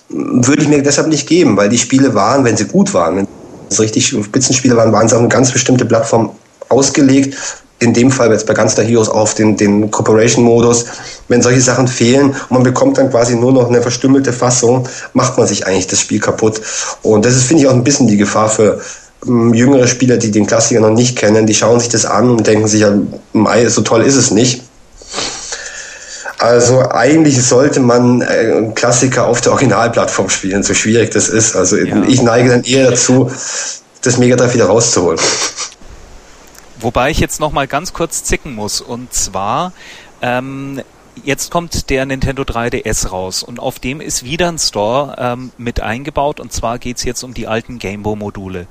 Würde 0.09 0.61
ich 0.61 0.67
mir 0.67 0.81
deshalb 0.83 1.07
nicht 1.07 1.27
geben, 1.27 1.57
weil 1.57 1.69
die 1.69 1.77
Spiele 1.77 2.13
waren, 2.13 2.43
wenn 2.43 2.57
sie 2.57 2.65
gut 2.65 2.93
waren, 2.93 3.17
wenn 3.17 3.27
es 3.69 3.79
richtig 3.79 4.07
Spitzenspiele 4.07 4.75
waren, 4.75 4.91
waren 4.91 5.07
sie 5.07 5.15
auf 5.15 5.21
eine 5.21 5.29
ganz 5.29 5.51
bestimmte 5.51 5.85
Plattform 5.85 6.31
ausgelegt. 6.69 7.35
In 7.79 7.93
dem 7.93 8.11
Fall 8.11 8.31
jetzt 8.31 8.45
bei 8.45 8.53
Gunstar 8.53 8.85
Heroes 8.85 9.09
auf 9.09 9.33
den, 9.33 9.57
den 9.57 9.91
Corporation-Modus. 9.91 10.85
Wenn 11.27 11.41
solche 11.41 11.59
Sachen 11.59 11.87
fehlen 11.87 12.29
und 12.29 12.51
man 12.51 12.63
bekommt 12.63 12.97
dann 12.97 13.09
quasi 13.09 13.35
nur 13.35 13.51
noch 13.51 13.67
eine 13.67 13.81
verstümmelte 13.81 14.31
Fassung, 14.31 14.87
macht 15.13 15.37
man 15.37 15.47
sich 15.47 15.67
eigentlich 15.67 15.87
das 15.87 15.99
Spiel 15.99 16.19
kaputt. 16.19 16.61
Und 17.01 17.25
das 17.25 17.35
ist, 17.35 17.43
finde 17.43 17.63
ich, 17.63 17.69
auch 17.69 17.73
ein 17.73 17.83
bisschen 17.83 18.07
die 18.07 18.15
Gefahr 18.15 18.47
für, 18.47 18.79
jüngere 19.25 19.87
Spieler, 19.87 20.17
die 20.17 20.31
den 20.31 20.47
Klassiker 20.47 20.81
noch 20.81 20.91
nicht 20.91 21.17
kennen, 21.17 21.45
die 21.45 21.53
schauen 21.53 21.79
sich 21.79 21.89
das 21.89 22.05
an 22.05 22.29
und 22.29 22.47
denken 22.47 22.67
sich, 22.67 22.81
ja, 22.81 22.93
Mai, 23.33 23.67
so 23.69 23.81
toll 23.81 24.03
ist 24.03 24.15
es 24.15 24.31
nicht. 24.31 24.63
Also 26.39 26.89
eigentlich 26.91 27.41
sollte 27.41 27.79
man 27.79 28.21
äh, 28.21 28.71
Klassiker 28.75 29.27
auf 29.27 29.39
der 29.39 29.53
Originalplattform 29.53 30.29
spielen, 30.29 30.61
so 30.63 30.73
schwierig 30.73 31.11
das 31.11 31.29
ist. 31.29 31.55
Also 31.55 31.77
ja. 31.77 32.03
ich 32.03 32.21
neige 32.21 32.49
dann 32.49 32.63
eher 32.63 32.91
dazu, 32.91 33.31
das 34.01 34.17
Mega 34.17 34.35
Drive 34.35 34.53
wieder 34.53 34.65
rauszuholen. 34.65 35.19
Wobei 36.81 37.11
ich 37.11 37.19
jetzt 37.19 37.39
noch 37.39 37.53
mal 37.53 37.65
ganz 37.65 37.93
kurz 37.93 38.25
zicken 38.25 38.55
muss. 38.55 38.81
Und 38.81 39.13
zwar 39.13 39.71
ähm, 40.21 40.81
jetzt 41.23 41.51
kommt 41.51 41.89
der 41.89 42.05
Nintendo 42.05 42.43
3DS 42.43 43.09
raus 43.09 43.43
und 43.43 43.59
auf 43.59 43.79
dem 43.79 44.01
ist 44.01 44.23
wieder 44.23 44.47
ein 44.47 44.57
Store 44.57 45.15
ähm, 45.17 45.51
mit 45.57 45.79
eingebaut 45.79 46.39
und 46.39 46.51
zwar 46.51 46.79
geht's 46.79 47.03
jetzt 47.03 47.23
um 47.23 47.33
die 47.33 47.47
alten 47.47 47.79
Gameboy-Module 47.79 48.67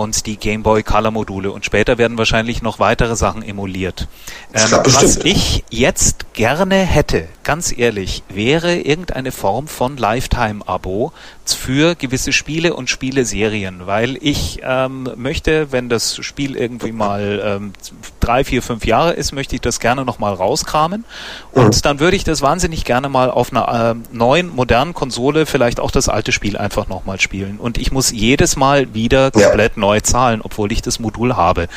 und 0.00 0.26
die 0.26 0.36
Game 0.36 0.62
Boy 0.62 0.82
Color 0.82 1.10
Module 1.10 1.52
und 1.52 1.64
später 1.64 1.98
werden 1.98 2.18
wahrscheinlich 2.18 2.62
noch 2.62 2.78
weitere 2.78 3.16
Sachen 3.16 3.42
emuliert. 3.42 4.08
Ähm, 4.54 4.70
was 4.70 5.16
ich 5.18 5.64
jetzt 5.70 6.32
gerne 6.34 6.76
hätte, 6.76 7.28
ganz 7.44 7.76
ehrlich, 7.76 8.22
wäre 8.28 8.76
irgendeine 8.76 9.32
Form 9.32 9.68
von 9.68 9.96
Lifetime-Abo 9.96 11.12
für 11.44 11.94
gewisse 11.94 12.32
Spiele 12.32 12.74
und 12.74 12.88
Spieleserien, 12.88 13.86
weil 13.86 14.16
ich 14.20 14.60
ähm, 14.62 15.10
möchte, 15.16 15.72
wenn 15.72 15.88
das 15.88 16.16
Spiel 16.24 16.56
irgendwie 16.56 16.92
mal 16.92 17.42
ähm, 17.44 17.72
drei, 18.20 18.44
vier, 18.44 18.62
fünf 18.62 18.86
Jahre 18.86 19.12
ist, 19.12 19.32
möchte 19.32 19.54
ich 19.54 19.60
das 19.60 19.80
gerne 19.80 20.04
nochmal 20.04 20.34
rauskramen 20.34 21.04
und 21.50 21.76
mhm. 21.76 21.82
dann 21.82 22.00
würde 22.00 22.16
ich 22.16 22.24
das 22.24 22.42
wahnsinnig 22.42 22.84
gerne 22.84 23.08
mal 23.08 23.30
auf 23.30 23.50
einer 23.50 23.96
äh, 23.96 24.16
neuen, 24.16 24.54
modernen 24.54 24.94
Konsole 24.94 25.46
vielleicht 25.46 25.80
auch 25.80 25.90
das 25.90 26.08
alte 26.08 26.32
Spiel 26.32 26.56
einfach 26.56 26.88
nochmal 26.88 27.20
spielen 27.20 27.58
und 27.58 27.78
ich 27.78 27.92
muss 27.92 28.10
jedes 28.10 28.56
Mal 28.56 28.94
wieder 28.94 29.30
komplett 29.30 29.76
ja. 29.76 29.80
Neu 29.82 30.00
zahlen, 30.00 30.40
obwohl 30.42 30.72
ich 30.72 30.80
das 30.80 31.00
Modul 31.00 31.36
habe. 31.36 31.68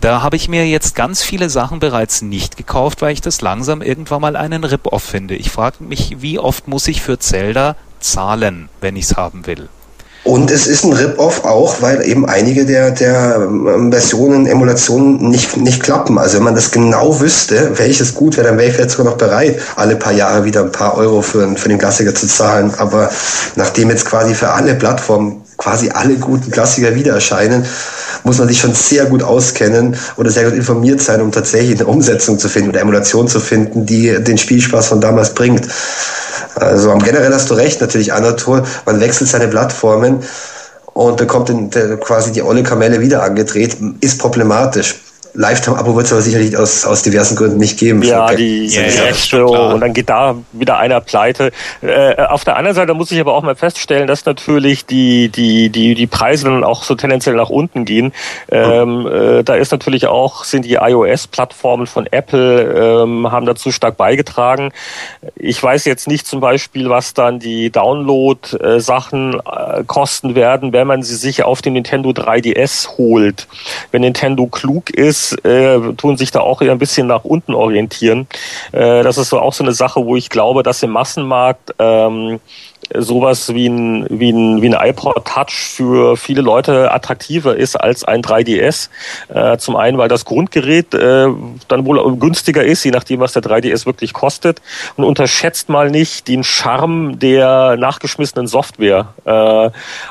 Da 0.00 0.20
habe 0.20 0.36
ich 0.36 0.48
mir 0.48 0.66
jetzt 0.66 0.94
ganz 0.94 1.22
viele 1.22 1.48
Sachen 1.48 1.78
bereits 1.78 2.20
nicht 2.20 2.56
gekauft, 2.56 3.00
weil 3.00 3.14
ich 3.14 3.20
das 3.20 3.40
langsam 3.40 3.80
irgendwann 3.80 4.20
mal 4.20 4.36
einen 4.36 4.64
Rip-Off 4.64 5.02
finde. 5.02 5.36
Ich 5.36 5.50
frage 5.50 5.84
mich, 5.84 6.16
wie 6.20 6.38
oft 6.38 6.68
muss 6.68 6.88
ich 6.88 7.00
für 7.00 7.18
Zelda 7.18 7.76
zahlen, 8.00 8.68
wenn 8.80 8.96
ich 8.96 9.04
es 9.04 9.16
haben 9.16 9.46
will? 9.46 9.68
Und 10.24 10.52
es 10.52 10.68
ist 10.68 10.84
ein 10.84 10.92
Rip-Off 10.92 11.44
auch, 11.44 11.82
weil 11.82 12.06
eben 12.06 12.28
einige 12.28 12.64
der, 12.64 12.92
der 12.92 13.40
ähm, 13.42 13.90
Versionen, 13.90 14.46
Emulationen 14.46 15.28
nicht, 15.28 15.56
nicht 15.56 15.82
klappen. 15.82 16.16
Also 16.16 16.36
wenn 16.36 16.44
man 16.44 16.54
das 16.54 16.70
genau 16.70 17.18
wüsste, 17.18 17.72
welches 17.76 18.14
gut 18.14 18.36
wäre, 18.36 18.46
dann 18.46 18.56
wäre 18.56 18.68
ich 18.68 18.74
vielleicht 18.74 18.90
sogar 18.90 19.12
noch 19.12 19.18
bereit, 19.18 19.60
alle 19.74 19.96
paar 19.96 20.12
Jahre 20.12 20.44
wieder 20.44 20.60
ein 20.60 20.70
paar 20.70 20.96
Euro 20.96 21.22
für, 21.22 21.56
für 21.56 21.68
den 21.68 21.78
Klassiker 21.78 22.14
zu 22.14 22.28
zahlen. 22.28 22.72
Aber 22.78 23.10
nachdem 23.56 23.90
jetzt 23.90 24.04
quasi 24.04 24.34
für 24.34 24.50
alle 24.50 24.74
Plattformen 24.76 25.41
quasi 25.62 25.90
alle 25.90 26.16
guten 26.16 26.50
Klassiker 26.50 26.94
wieder 26.94 27.14
erscheinen, 27.14 27.64
muss 28.24 28.38
man 28.38 28.48
sich 28.48 28.58
schon 28.60 28.74
sehr 28.74 29.06
gut 29.06 29.22
auskennen 29.22 29.96
oder 30.16 30.30
sehr 30.30 30.44
gut 30.44 30.54
informiert 30.54 31.00
sein, 31.00 31.20
um 31.20 31.30
tatsächlich 31.30 31.78
eine 31.78 31.88
Umsetzung 31.88 32.38
zu 32.38 32.48
finden 32.48 32.70
oder 32.70 32.80
Emulation 32.80 33.28
zu 33.28 33.38
finden, 33.38 33.86
die 33.86 34.22
den 34.22 34.38
Spielspaß 34.38 34.88
von 34.88 35.00
damals 35.00 35.34
bringt. 35.34 35.68
Also 36.56 36.92
generell 36.98 37.32
hast 37.32 37.48
du 37.50 37.54
recht, 37.54 37.80
natürlich 37.80 38.12
Anatol, 38.12 38.64
man 38.86 39.00
wechselt 39.00 39.30
seine 39.30 39.48
Plattformen 39.48 40.20
und 40.94 41.16
bekommt 41.16 41.48
den, 41.48 41.70
der, 41.70 41.96
quasi 41.96 42.32
die 42.32 42.42
olle 42.42 42.62
Kamelle 42.62 43.00
wieder 43.00 43.22
angedreht, 43.22 43.76
ist 44.00 44.18
problematisch. 44.18 44.96
Lifetime-Abo 45.34 45.96
wird 45.96 46.06
es 46.06 46.12
aber 46.12 46.20
sicherlich 46.20 46.56
aus, 46.56 46.84
aus 46.84 47.02
diversen 47.02 47.36
Gründen 47.36 47.56
nicht 47.56 47.78
geben. 47.78 48.02
Ja, 48.02 48.34
die 48.34 48.66
ja, 48.66 48.82
ja, 48.82 49.72
und 49.72 49.80
dann 49.80 49.94
geht 49.94 50.10
da 50.10 50.36
wieder 50.52 50.78
einer 50.78 51.00
pleite. 51.00 51.52
Äh, 51.80 52.16
auf 52.16 52.44
der 52.44 52.56
anderen 52.56 52.74
Seite 52.74 52.92
muss 52.92 53.10
ich 53.10 53.20
aber 53.20 53.34
auch 53.34 53.42
mal 53.42 53.56
feststellen, 53.56 54.06
dass 54.06 54.26
natürlich 54.26 54.84
die, 54.84 55.30
die, 55.30 55.70
die, 55.70 55.94
die 55.94 56.06
Preise 56.06 56.44
dann 56.44 56.64
auch 56.64 56.82
so 56.82 56.94
tendenziell 56.94 57.34
nach 57.34 57.48
unten 57.48 57.84
gehen. 57.86 58.12
Ähm, 58.50 59.06
äh, 59.06 59.42
da 59.42 59.54
ist 59.54 59.72
natürlich 59.72 60.06
auch, 60.06 60.44
sind 60.44 60.66
die 60.66 60.74
iOS-Plattformen 60.74 61.86
von 61.86 62.06
Apple, 62.10 63.02
ähm, 63.02 63.32
haben 63.32 63.46
dazu 63.46 63.70
stark 63.70 63.96
beigetragen. 63.96 64.70
Ich 65.36 65.62
weiß 65.62 65.86
jetzt 65.86 66.08
nicht 66.08 66.26
zum 66.26 66.40
Beispiel, 66.40 66.90
was 66.90 67.14
dann 67.14 67.38
die 67.38 67.70
Download-Sachen 67.70 69.40
äh, 69.40 69.84
kosten 69.86 70.34
werden, 70.34 70.74
wenn 70.74 70.86
man 70.86 71.02
sie 71.02 71.16
sich 71.16 71.42
auf 71.42 71.62
dem 71.62 71.72
Nintendo 71.72 72.10
3DS 72.10 72.98
holt. 72.98 73.48
Wenn 73.92 74.02
Nintendo 74.02 74.46
klug 74.46 74.90
ist, 74.90 75.21
äh, 75.44 75.92
tun 75.94 76.16
sich 76.16 76.32
da 76.32 76.40
auch 76.40 76.60
eher 76.60 76.72
ein 76.72 76.78
bisschen 76.78 77.06
nach 77.06 77.24
unten 77.24 77.54
orientieren. 77.54 78.26
Äh, 78.72 79.02
das 79.04 79.18
ist 79.18 79.28
so 79.28 79.38
auch 79.38 79.52
so 79.52 79.62
eine 79.62 79.72
Sache, 79.72 80.04
wo 80.04 80.16
ich 80.16 80.28
glaube, 80.28 80.62
dass 80.62 80.82
im 80.82 80.90
Massenmarkt 80.90 81.74
ähm, 81.78 82.40
sowas 82.94 83.54
wie 83.54 83.68
ein, 83.68 84.06
wie 84.10 84.30
ein, 84.30 84.62
wie 84.62 84.74
ein 84.74 84.88
iPod 84.88 85.24
Touch 85.24 85.52
für 85.52 86.16
viele 86.16 86.42
Leute 86.42 86.90
attraktiver 86.92 87.56
ist 87.56 87.76
als 87.76 88.04
ein 88.04 88.22
3DS. 88.22 88.88
Äh, 89.28 89.56
zum 89.58 89.76
einen, 89.76 89.98
weil 89.98 90.08
das 90.08 90.24
Grundgerät 90.24 90.94
äh, 90.94 91.28
dann 91.68 91.86
wohl 91.86 92.16
günstiger 92.16 92.64
ist, 92.64 92.84
je 92.84 92.90
nachdem, 92.90 93.20
was 93.20 93.32
der 93.32 93.42
3DS 93.42 93.86
wirklich 93.86 94.12
kostet. 94.12 94.60
Und 94.96 95.04
unterschätzt 95.04 95.68
mal 95.68 95.90
nicht 95.90 96.28
den 96.28 96.44
Charme 96.44 97.18
der 97.18 97.76
nachgeschmissenen 97.76 98.46
Software. 98.46 99.14
Äh, 99.24 99.70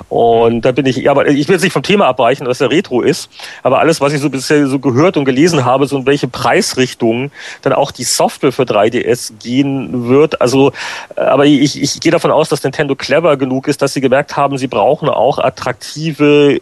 und 0.09 0.61
da 0.61 0.71
bin 0.71 0.85
ich, 0.85 0.97
ja, 0.97 1.11
aber 1.11 1.27
ich 1.27 1.47
will 1.47 1.55
jetzt 1.55 1.63
nicht 1.63 1.73
vom 1.73 1.83
Thema 1.83 2.07
abweichen, 2.07 2.45
dass 2.45 2.59
der 2.59 2.71
Retro 2.71 3.01
ist, 3.01 3.29
aber 3.63 3.79
alles, 3.79 4.01
was 4.01 4.13
ich 4.13 4.21
so 4.21 4.29
bisher 4.29 4.67
so 4.67 4.79
gehört 4.79 5.17
und 5.17 5.25
gelesen 5.25 5.65
habe, 5.65 5.87
so 5.87 5.97
in 5.97 6.05
welche 6.05 6.27
Preisrichtungen 6.27 7.31
dann 7.61 7.73
auch 7.73 7.91
die 7.91 8.03
Software 8.03 8.51
für 8.51 8.63
3DS 8.63 9.33
gehen 9.41 10.09
wird. 10.09 10.41
Also, 10.41 10.71
äh, 11.15 11.21
aber 11.21 11.45
ich, 11.45 11.81
ich 11.81 11.99
gehe 11.99 12.11
davon 12.11 12.31
aus, 12.31 12.49
dass 12.49 12.60
Nintendo 12.63 12.95
clever 12.95 13.37
genug 13.37 13.67
ist, 13.67 13.81
dass 13.81 13.93
sie 13.93 14.01
gemerkt 14.01 14.37
haben, 14.37 14.57
sie 14.57 14.67
brauchen 14.67 15.09
auch 15.09 15.39
attraktive 15.39 16.59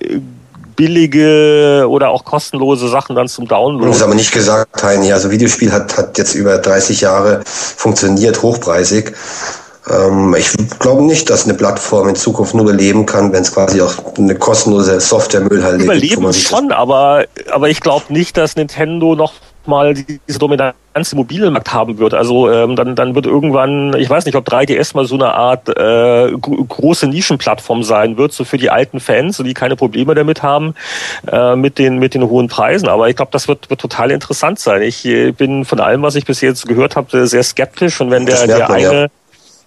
billige 0.76 1.86
oder 1.90 2.10
auch 2.10 2.24
kostenlose 2.24 2.88
Sachen 2.88 3.14
dann 3.14 3.28
zum 3.28 3.50
Download. 3.50 3.88
Das 3.88 3.98
ist 3.98 4.02
aber 4.02 4.16
nicht 4.16 4.32
gesagt, 4.32 4.82
Heini. 4.82 5.12
Also 5.12 5.30
Videospiel 5.30 5.74
hat, 5.74 5.98
hat 5.98 6.18
jetzt 6.18 6.36
über 6.36 6.58
30 6.58 7.02
Jahre 7.02 7.42
funktioniert, 7.46 8.42
hochpreisig. 8.42 9.14
Ähm, 9.90 10.36
ich 10.38 10.50
glaube 10.80 11.04
nicht, 11.04 11.30
dass 11.30 11.44
eine 11.44 11.54
Plattform 11.56 12.08
in 12.08 12.16
Zukunft 12.16 12.54
nur 12.54 12.64
überleben 12.64 13.06
kann, 13.06 13.34
wenn 13.34 13.42
es 13.42 13.54
quasi 13.54 13.82
auch 13.82 13.94
eine 14.18 14.36
kostenlose 14.36 15.02
Software-Müllhalde 15.02 15.80
gibt. 15.80 15.92
Überleben 15.92 16.34
schon, 16.34 16.72
aber, 16.72 17.26
aber 17.52 17.70
ich 17.70 17.82
glaube 17.82 18.06
nicht, 18.10 18.38
dass 18.38 18.56
Nintendo 18.56 19.16
noch 19.16 19.34
mal 19.70 19.94
diese 19.94 20.40
Dominanz 20.40 20.76
im 21.12 21.18
Mobilmarkt 21.18 21.72
haben 21.74 21.98
wird. 21.98 22.14
Also 22.14 22.52
ähm, 22.52 22.76
dann, 22.76 22.96
dann 22.96 23.16
wird 23.16 23.26
irgendwann, 23.26 23.96
ich 23.98 24.10
weiß 24.10 24.26
nicht, 24.26 24.36
ob 24.36 24.48
3DS 24.48 24.96
mal 24.96 25.06
so 25.06 25.16
eine 25.16 25.34
Art 25.34 25.70
äh, 25.70 26.32
große 26.32 27.08
Nischenplattform 27.08 27.84
sein 27.84 28.18
wird, 28.18 28.34
so 28.34 28.44
für 28.44 28.58
die 28.58 28.70
alten 28.70 29.00
Fans, 29.00 29.38
die 29.38 29.54
keine 29.54 29.76
Probleme 29.76 30.16
damit 30.16 30.44
haben 30.44 30.76
äh, 31.32 31.56
mit 31.56 31.78
den 31.78 32.00
mit 32.00 32.14
den 32.14 32.24
hohen 32.24 32.48
Preisen. 32.48 32.90
Aber 32.90 33.08
ich 33.10 33.16
glaube, 33.16 33.32
das 33.32 33.48
wird, 33.48 33.70
wird 33.70 33.80
total 33.80 34.12
interessant 34.12 34.60
sein. 34.60 34.82
Ich 34.82 35.06
äh, 35.06 35.32
bin 35.32 35.64
von 35.64 35.80
allem, 35.80 36.02
was 36.02 36.16
ich 36.16 36.26
bis 36.26 36.42
jetzt 36.42 36.68
gehört 36.68 36.96
habe, 36.96 37.28
sehr 37.28 37.44
skeptisch. 37.44 38.02
Und 38.02 38.12
wenn 38.12 38.26
der, 38.26 38.46
der 38.48 38.70
eine 38.70 39.02
ja 39.02 39.08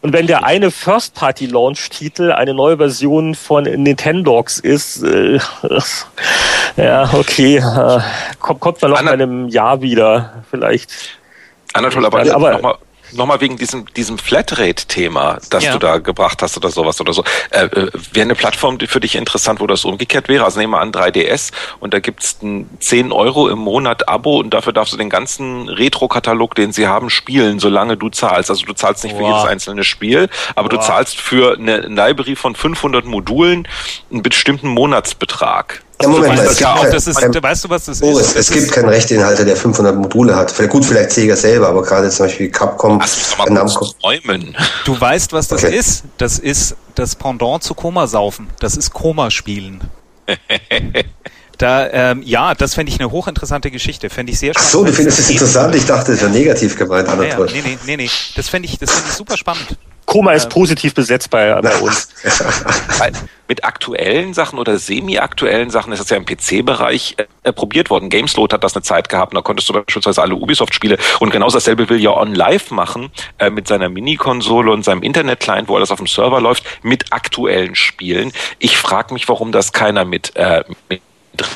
und 0.02 0.12
wenn 0.12 0.26
der 0.26 0.44
eine 0.44 0.70
First-Party-Launch-Titel 0.70 2.32
eine 2.32 2.54
neue 2.54 2.76
Version 2.76 3.34
von 3.34 3.64
Nintendogs 3.64 4.58
ist, 4.58 5.02
äh, 5.02 5.38
ja, 6.76 7.08
okay, 7.14 7.56
äh, 7.58 8.00
kommt, 8.40 8.60
kommt 8.60 8.82
man 8.82 8.90
noch 8.90 9.00
in 9.00 9.08
einem 9.08 9.48
Jahr 9.48 9.80
wieder, 9.80 10.42
vielleicht. 10.50 11.18
Anatol, 11.72 12.04
aber, 12.04 12.20
aber 12.34 12.52
nochmal 12.52 12.76
nochmal 13.12 13.40
wegen 13.40 13.56
diesem, 13.56 13.86
diesem 13.94 14.18
Flatrate-Thema, 14.18 15.38
das 15.50 15.64
ja. 15.64 15.72
du 15.72 15.78
da 15.78 15.98
gebracht 15.98 16.42
hast 16.42 16.56
oder 16.56 16.70
sowas 16.70 17.00
oder 17.00 17.12
so. 17.12 17.24
Äh, 17.50 17.64
äh 17.64 17.90
wäre 18.12 18.24
eine 18.24 18.34
Plattform 18.34 18.78
für 18.80 19.00
dich 19.00 19.16
interessant, 19.16 19.60
wo 19.60 19.66
das 19.66 19.84
umgekehrt 19.84 20.28
wäre? 20.28 20.44
Also 20.44 20.60
nehmen 20.60 20.72
wir 20.72 20.80
an 20.80 20.92
3DS 20.92 21.52
und 21.80 21.94
da 21.94 22.00
gibt's 22.00 22.38
ein 22.42 22.68
10 22.80 23.12
Euro 23.12 23.48
im 23.48 23.58
Monat 23.58 24.08
Abo 24.08 24.38
und 24.38 24.50
dafür 24.50 24.72
darfst 24.72 24.92
du 24.92 24.96
den 24.96 25.10
ganzen 25.10 25.68
Retro-Katalog, 25.68 26.54
den 26.54 26.72
sie 26.72 26.86
haben, 26.86 27.10
spielen, 27.10 27.58
solange 27.58 27.96
du 27.96 28.08
zahlst. 28.08 28.50
Also 28.50 28.64
du 28.64 28.72
zahlst 28.72 29.04
nicht 29.04 29.14
wow. 29.14 29.20
für 29.20 29.26
jedes 29.26 29.44
einzelne 29.44 29.84
Spiel, 29.84 30.28
aber 30.54 30.70
wow. 30.70 30.78
du 30.78 30.86
zahlst 30.86 31.20
für 31.20 31.56
eine 31.56 31.80
Library 31.80 32.36
von 32.36 32.54
500 32.54 33.04
Modulen 33.04 33.68
einen 34.10 34.22
bestimmten 34.22 34.68
Monatsbetrag. 34.68 35.82
Ja, 36.02 36.08
Moment, 36.08 36.38
weißt, 36.38 36.52
es 36.52 36.58
ja, 36.60 36.80
gibt 36.80 36.92
das 36.94 37.06
ist, 37.06 37.20
kein- 37.20 37.42
weißt 37.42 37.64
du, 37.64 37.70
was 37.70 37.84
das 37.86 38.00
Boris, 38.00 38.26
ist? 38.26 38.36
Das 38.36 38.36
es 38.48 38.50
gibt 38.50 38.62
ist, 38.64 38.72
keinen 38.72 38.88
Rechteinhalter, 38.88 39.44
der 39.44 39.56
500 39.56 39.96
Module 39.96 40.34
hat. 40.36 40.50
Vielleicht, 40.50 40.72
gut, 40.72 40.84
vielleicht 40.84 41.10
Sega 41.12 41.36
selber, 41.36 41.68
aber 41.68 41.82
gerade 41.82 42.10
zum 42.10 42.26
Beispiel 42.26 42.50
Capcom, 42.50 42.98
mal 43.38 43.50
Namco. 43.50 43.86
träumen. 44.00 44.56
du 44.84 45.00
weißt, 45.00 45.32
was 45.32 45.48
das 45.48 45.64
Okay. 45.64 45.76
ist. 45.76 46.04
Das 46.18 46.38
ist 46.38 46.76
das 46.94 47.14
Pendant 47.16 47.62
zu 47.62 47.74
Komasaufen. 47.74 48.48
Das 48.60 48.76
ist 48.76 48.92
Komaspielen. 48.92 49.80
Da, 51.58 51.88
ähm, 51.90 52.22
ja, 52.24 52.54
das 52.54 52.74
fände 52.74 52.92
ich 52.92 53.00
eine 53.00 53.10
hochinteressante 53.10 53.70
Geschichte. 53.70 54.10
Fände 54.10 54.32
ich 54.32 54.38
sehr 54.38 54.52
Ach 54.56 54.60
spannend. 54.60 54.72
so, 54.72 54.84
du 54.84 54.92
findest 54.92 55.18
es 55.18 55.30
interessant? 55.30 55.74
Ich 55.74 55.86
dachte, 55.86 56.12
es 56.12 56.20
wäre 56.20 56.30
negativ 56.30 56.76
gemeint, 56.76 57.08
Ja, 57.08 57.22
ja, 57.22 57.38
nee, 57.38 57.62
nee, 57.64 57.78
nee, 57.86 57.96
nee. 57.96 58.10
Das 58.36 58.48
fände 58.48 58.68
ich, 58.68 58.78
das 58.78 58.90
fände 58.90 59.08
ich 59.08 59.14
super 59.14 59.36
spannend. 59.36 59.76
Koma 60.06 60.32
ist 60.32 60.50
positiv 60.50 60.94
besetzt 60.94 61.30
bei, 61.30 61.58
bei 61.62 61.74
uns. 61.78 62.08
Mit 63.48 63.64
aktuellen 63.64 64.34
Sachen 64.34 64.58
oder 64.58 64.78
semi-aktuellen 64.78 65.70
Sachen 65.70 65.92
ist 65.92 66.00
das 66.00 66.10
ja 66.10 66.16
im 66.16 66.26
PC-Bereich 66.26 67.16
äh, 67.44 67.52
probiert 67.52 67.88
worden. 67.88 68.10
Gameslot 68.10 68.52
hat 68.52 68.64
das 68.64 68.74
eine 68.74 68.82
Zeit 68.82 69.08
gehabt, 69.08 69.32
und 69.32 69.36
da 69.36 69.42
konntest 69.42 69.68
du 69.68 69.72
beispielsweise 69.72 70.20
alle 70.20 70.34
Ubisoft-Spiele 70.34 70.98
und 71.20 71.30
genau 71.30 71.48
dasselbe 71.48 71.88
will 71.88 72.00
ja 72.00 72.10
On 72.10 72.34
Live 72.34 72.70
machen 72.70 73.10
äh, 73.38 73.48
mit 73.50 73.68
seiner 73.68 73.88
Mini-Konsole 73.88 74.70
und 74.70 74.84
seinem 74.84 75.02
Internet-Client, 75.02 75.68
wo 75.68 75.76
alles 75.76 75.90
auf 75.90 75.98
dem 75.98 76.06
Server 76.06 76.40
läuft, 76.40 76.64
mit 76.82 77.12
aktuellen 77.12 77.74
Spielen. 77.74 78.32
Ich 78.58 78.76
frage 78.76 79.14
mich, 79.14 79.28
warum 79.28 79.52
das 79.52 79.72
keiner 79.72 80.04
mit, 80.04 80.34
äh, 80.36 80.64
mit 80.88 81.00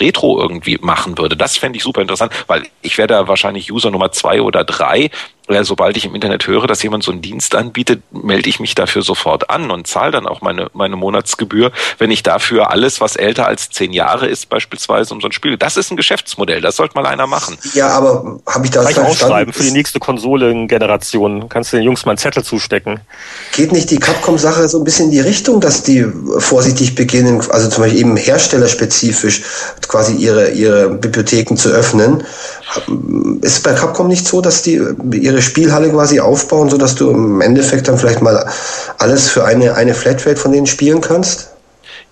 Retro 0.00 0.40
irgendwie 0.40 0.78
machen 0.80 1.18
würde. 1.18 1.36
Das 1.36 1.56
fände 1.56 1.76
ich 1.76 1.82
super 1.82 2.02
interessant, 2.02 2.32
weil 2.46 2.64
ich 2.82 2.98
wäre 2.98 3.08
da 3.08 3.28
wahrscheinlich 3.28 3.72
User 3.72 3.90
Nummer 3.90 4.12
zwei 4.12 4.40
oder 4.40 4.64
drei. 4.64 5.10
Äh, 5.48 5.64
Sobald 5.64 5.96
ich 5.96 6.04
im 6.04 6.14
Internet 6.14 6.46
höre, 6.46 6.66
dass 6.66 6.82
jemand 6.82 7.02
so 7.02 7.10
einen 7.10 7.22
Dienst 7.22 7.54
anbietet, 7.54 8.02
melde 8.12 8.48
ich 8.48 8.60
mich 8.60 8.74
dafür 8.74 9.02
sofort 9.02 9.50
an 9.50 9.70
und 9.70 9.86
zahle 9.86 10.12
dann 10.12 10.26
auch 10.26 10.40
meine, 10.40 10.68
meine 10.74 10.96
Monatsgebühr, 10.96 11.72
wenn 11.98 12.10
ich 12.10 12.22
dafür 12.22 12.70
alles, 12.70 13.00
was 13.00 13.16
älter 13.16 13.46
als 13.46 13.70
zehn 13.70 13.92
Jahre 13.92 14.26
ist, 14.26 14.48
beispielsweise 14.48 15.12
um 15.12 15.20
so 15.20 15.28
ein 15.28 15.32
Spiel. 15.32 15.56
Das 15.56 15.76
ist 15.76 15.90
ein 15.90 15.96
Geschäftsmodell, 15.96 16.60
das 16.60 16.76
sollte 16.76 16.94
mal 16.94 17.06
einer 17.06 17.26
machen. 17.26 17.56
Ja, 17.74 17.88
aber 17.88 18.38
habe 18.46 18.64
ich 18.64 18.70
das 18.70 18.86
Gleich 18.88 18.98
ausschreiben 18.98 19.52
für 19.52 19.62
die 19.62 19.70
nächste 19.70 19.98
Konsolengeneration. 19.98 21.48
Kannst 21.48 21.72
du 21.72 21.76
den 21.76 21.84
Jungs 21.84 22.04
mal 22.04 22.12
einen 22.12 22.18
Zettel 22.18 22.44
zustecken. 22.44 23.00
Geht 23.52 23.72
nicht 23.72 23.90
die 23.90 23.98
Capcom-Sache 23.98 24.68
so 24.68 24.78
ein 24.78 24.84
bisschen 24.84 25.06
in 25.06 25.10
die 25.12 25.20
Richtung, 25.20 25.60
dass 25.60 25.82
die 25.82 26.06
vorsichtig 26.38 26.94
beginnen, 26.94 27.42
also 27.50 27.68
zum 27.68 27.82
Beispiel 27.82 28.00
eben 28.00 28.16
herstellerspezifisch 28.16 29.42
quasi 29.88 30.14
ihre, 30.14 30.50
ihre 30.50 30.90
Bibliotheken 30.90 31.56
zu 31.56 31.70
öffnen? 31.70 32.24
Ist 33.42 33.62
bei 33.62 33.72
Capcom 33.72 34.08
nicht 34.08 34.26
so, 34.26 34.40
dass 34.40 34.62
die 34.62 34.80
ihre 35.12 35.40
Spielhalle 35.40 35.90
quasi 35.90 36.20
aufbauen, 36.20 36.68
sodass 36.68 36.94
du 36.94 37.10
im 37.10 37.40
Endeffekt 37.40 37.88
dann 37.88 37.96
vielleicht 37.96 38.22
mal 38.22 38.44
alles 38.98 39.28
für 39.28 39.44
eine, 39.44 39.74
eine 39.74 39.94
Flatrate 39.94 40.36
von 40.36 40.52
denen 40.52 40.66
spielen 40.66 41.00
kannst? 41.00 41.50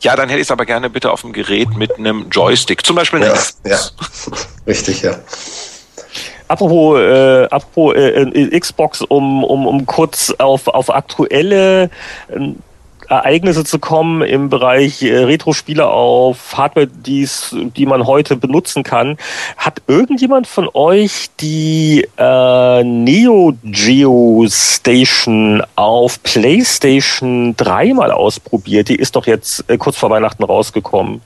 Ja, 0.00 0.16
dann 0.16 0.28
hätte 0.28 0.40
ich 0.40 0.46
es 0.46 0.50
aber 0.50 0.66
gerne 0.66 0.90
bitte 0.90 1.10
auf 1.10 1.22
dem 1.22 1.32
Gerät 1.32 1.76
mit 1.76 1.98
einem 1.98 2.26
Joystick, 2.30 2.84
zum 2.84 2.96
Beispiel 2.96 3.22
eine 3.22 3.34
Ja, 3.34 3.70
ja. 3.70 3.78
Richtig, 4.66 5.02
ja. 5.02 5.16
Apropos, 6.46 6.98
äh, 7.00 7.44
apropos 7.46 7.94
äh, 7.94 8.22
äh, 8.22 8.60
Xbox, 8.60 9.00
um, 9.02 9.42
um, 9.44 9.66
um 9.66 9.86
kurz 9.86 10.32
auf, 10.38 10.68
auf 10.68 10.94
aktuelle 10.94 11.84
äh, 12.28 12.52
Ereignisse 13.08 13.64
zu 13.64 13.78
kommen 13.78 14.22
im 14.22 14.48
Bereich 14.48 15.02
äh, 15.02 15.24
Retro-Spiele 15.24 15.86
auf 15.86 16.56
Hardware, 16.56 16.86
die's, 16.86 17.54
die 17.76 17.86
man 17.86 18.06
heute 18.06 18.36
benutzen 18.36 18.82
kann. 18.82 19.16
Hat 19.56 19.82
irgendjemand 19.86 20.46
von 20.46 20.68
euch 20.72 21.30
die 21.40 22.06
äh, 22.16 22.84
Neo 22.84 23.54
Geo 23.62 24.46
Station 24.48 25.62
auf 25.76 26.22
PlayStation 26.22 27.56
3 27.56 27.94
mal 27.94 28.10
ausprobiert? 28.10 28.88
Die 28.88 28.96
ist 28.96 29.16
doch 29.16 29.26
jetzt 29.26 29.64
äh, 29.68 29.76
kurz 29.76 29.96
vor 29.96 30.10
Weihnachten 30.10 30.44
rausgekommen. 30.44 31.20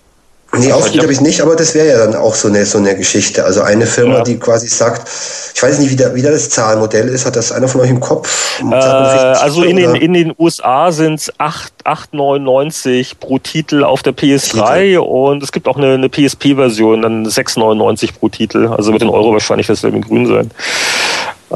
Nee, 0.57 0.73
ausprobiert 0.73 1.03
habe 1.03 1.13
ich 1.13 1.21
nicht, 1.21 1.43
aber 1.43 1.57
das 1.57 1.75
wäre 1.75 1.89
ja 1.89 1.99
dann 1.99 2.15
auch 2.15 2.35
so 2.35 2.49
eine, 2.49 2.65
so 2.65 2.79
eine 2.79 2.97
Geschichte. 2.97 3.45
Also 3.45 3.61
eine 3.61 3.85
Firma, 3.87 4.17
Ja. 4.17 4.23
die 4.23 4.39
quasi 4.39 4.67
sagt, 4.67 5.07
ich 5.55 5.63
weiß 5.63 5.79
nicht, 5.79 5.91
wie, 5.91 5.97
da, 5.97 6.15
wie 6.15 6.23
da 6.23 6.31
das 6.31 6.49
Zahlmodell 6.49 7.07
ist, 7.09 7.27
hat 7.27 7.37
das 7.37 7.53
einer 7.53 7.69
von 7.69 7.83
euch 7.83 7.91
im 7.91 8.01
Kopf? 8.01 8.61
Äh, 8.63 8.75
also 8.75 9.63
in 9.63 9.77
den, 9.77 9.95
in 9.95 10.15
den 10.15 10.33
USA 10.39 10.91
sind 10.91 11.21
es 11.21 11.31
8,99 11.39 13.13
pro 13.21 13.39
Titel 13.39 13.85
auf 13.85 14.03
der 14.03 14.15
PS3 14.15 14.99
und 14.99 15.43
es 15.43 15.53
gibt 15.53 15.69
auch 15.69 15.77
eine, 15.77 15.93
eine 15.95 16.09
PSP-Version, 16.09 17.03
dann 17.03 17.27
6,99 17.27 18.11
pro 18.19 18.29
Titel. 18.31 18.69
Also 18.69 18.91
mit 18.93 19.03
den 19.03 19.11
Euro 19.11 19.33
wahrscheinlich 19.33 19.69
wird 19.69 19.79
es 19.79 19.85
in 19.85 20.01
grün 20.01 20.27
sein. 20.27 20.51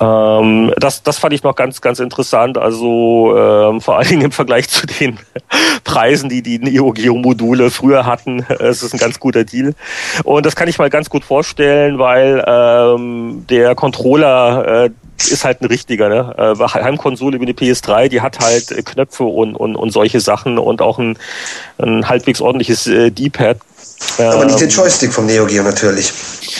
Ähm, 0.00 0.72
das, 0.76 1.02
das 1.02 1.18
fand 1.18 1.34
ich 1.34 1.42
noch 1.42 1.54
ganz, 1.54 1.80
ganz 1.80 1.98
interessant. 1.98 2.58
Also 2.58 3.36
ähm, 3.36 3.80
vor 3.80 3.98
allen 3.98 4.08
Dingen 4.08 4.22
im 4.22 4.32
Vergleich 4.32 4.68
zu 4.68 4.86
den 4.86 5.18
Preisen, 5.84 6.28
die 6.28 6.42
die 6.42 6.58
Neo 6.58 6.92
Geo 6.92 7.16
Module 7.16 7.70
früher 7.70 8.06
hatten. 8.06 8.44
Es 8.60 8.82
ist 8.82 8.94
ein 8.94 8.98
ganz 8.98 9.20
guter 9.20 9.44
Deal. 9.44 9.74
Und 10.24 10.46
das 10.46 10.56
kann 10.56 10.68
ich 10.68 10.78
mal 10.78 10.90
ganz 10.90 11.10
gut 11.10 11.24
vorstellen, 11.24 11.98
weil 11.98 12.42
ähm, 12.46 13.44
der 13.48 13.74
Controller 13.74 14.84
äh, 14.84 14.90
ist 15.18 15.44
halt 15.44 15.60
ein 15.60 15.66
richtiger, 15.66 16.08
ne? 16.08 16.34
Äh, 16.58 16.62
Heimkonsole 16.68 17.38
wie 17.40 17.44
eine 17.44 17.52
PS3, 17.52 18.08
die 18.08 18.20
hat 18.20 18.38
halt 18.40 18.70
äh, 18.72 18.82
Knöpfe 18.82 19.24
und, 19.24 19.54
und, 19.54 19.76
und 19.76 19.90
solche 19.90 20.20
Sachen 20.20 20.58
und 20.58 20.82
auch 20.82 20.98
ein, 20.98 21.18
ein 21.78 22.08
halbwegs 22.08 22.40
ordentliches 22.40 22.86
äh, 22.86 23.10
D-Pad. 23.10 23.58
aber 24.18 24.44
nicht 24.46 24.58
den 24.60 24.68
Ähm, 24.68 24.74
Joystick 24.74 25.12
vom 25.12 25.26
Neo 25.26 25.46
Geo 25.46 25.62
natürlich. 25.62 26.12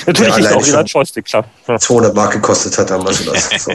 Natürlich 0.07 0.35
der 0.35 0.45
ist 0.45 0.47
alleine 0.47 0.57
auch 0.57 0.65
schon 0.65 0.87
Joystick, 0.87 1.25
klar. 1.25 1.45
Ja. 1.67 1.79
200 1.79 2.15
Mark 2.15 2.33
gekostet 2.33 2.77
hat 2.79 2.91
damals 2.91 3.27
oder 3.27 3.39
so. 3.59 3.73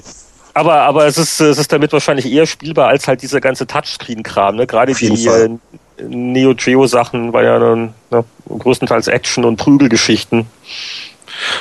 Aber, 0.54 0.74
aber 0.82 1.06
es 1.06 1.18
ist, 1.18 1.40
es 1.40 1.58
ist 1.60 1.72
damit 1.72 1.94
wahrscheinlich 1.94 2.26
eher 2.32 2.48
spielbar 2.48 2.88
als 2.88 3.08
halt 3.08 3.22
dieser 3.22 3.42
ganze 3.42 3.68
Touchscreen-Kram. 3.68 4.56
Ne? 4.56 4.66
Gerade 4.68 4.94
die 4.94 5.26
Fall. 5.28 5.60
äh, 6.00 6.04
Neo 6.04 6.56
Geo-Sachen 6.56 7.34
war 7.34 7.44
ja 7.44 7.60
dann 7.60 7.94
ne, 8.10 8.24
größtenteils 8.50 9.08
Action- 9.08 9.46
und 9.46 9.58
Prügelgeschichten. 9.58 10.48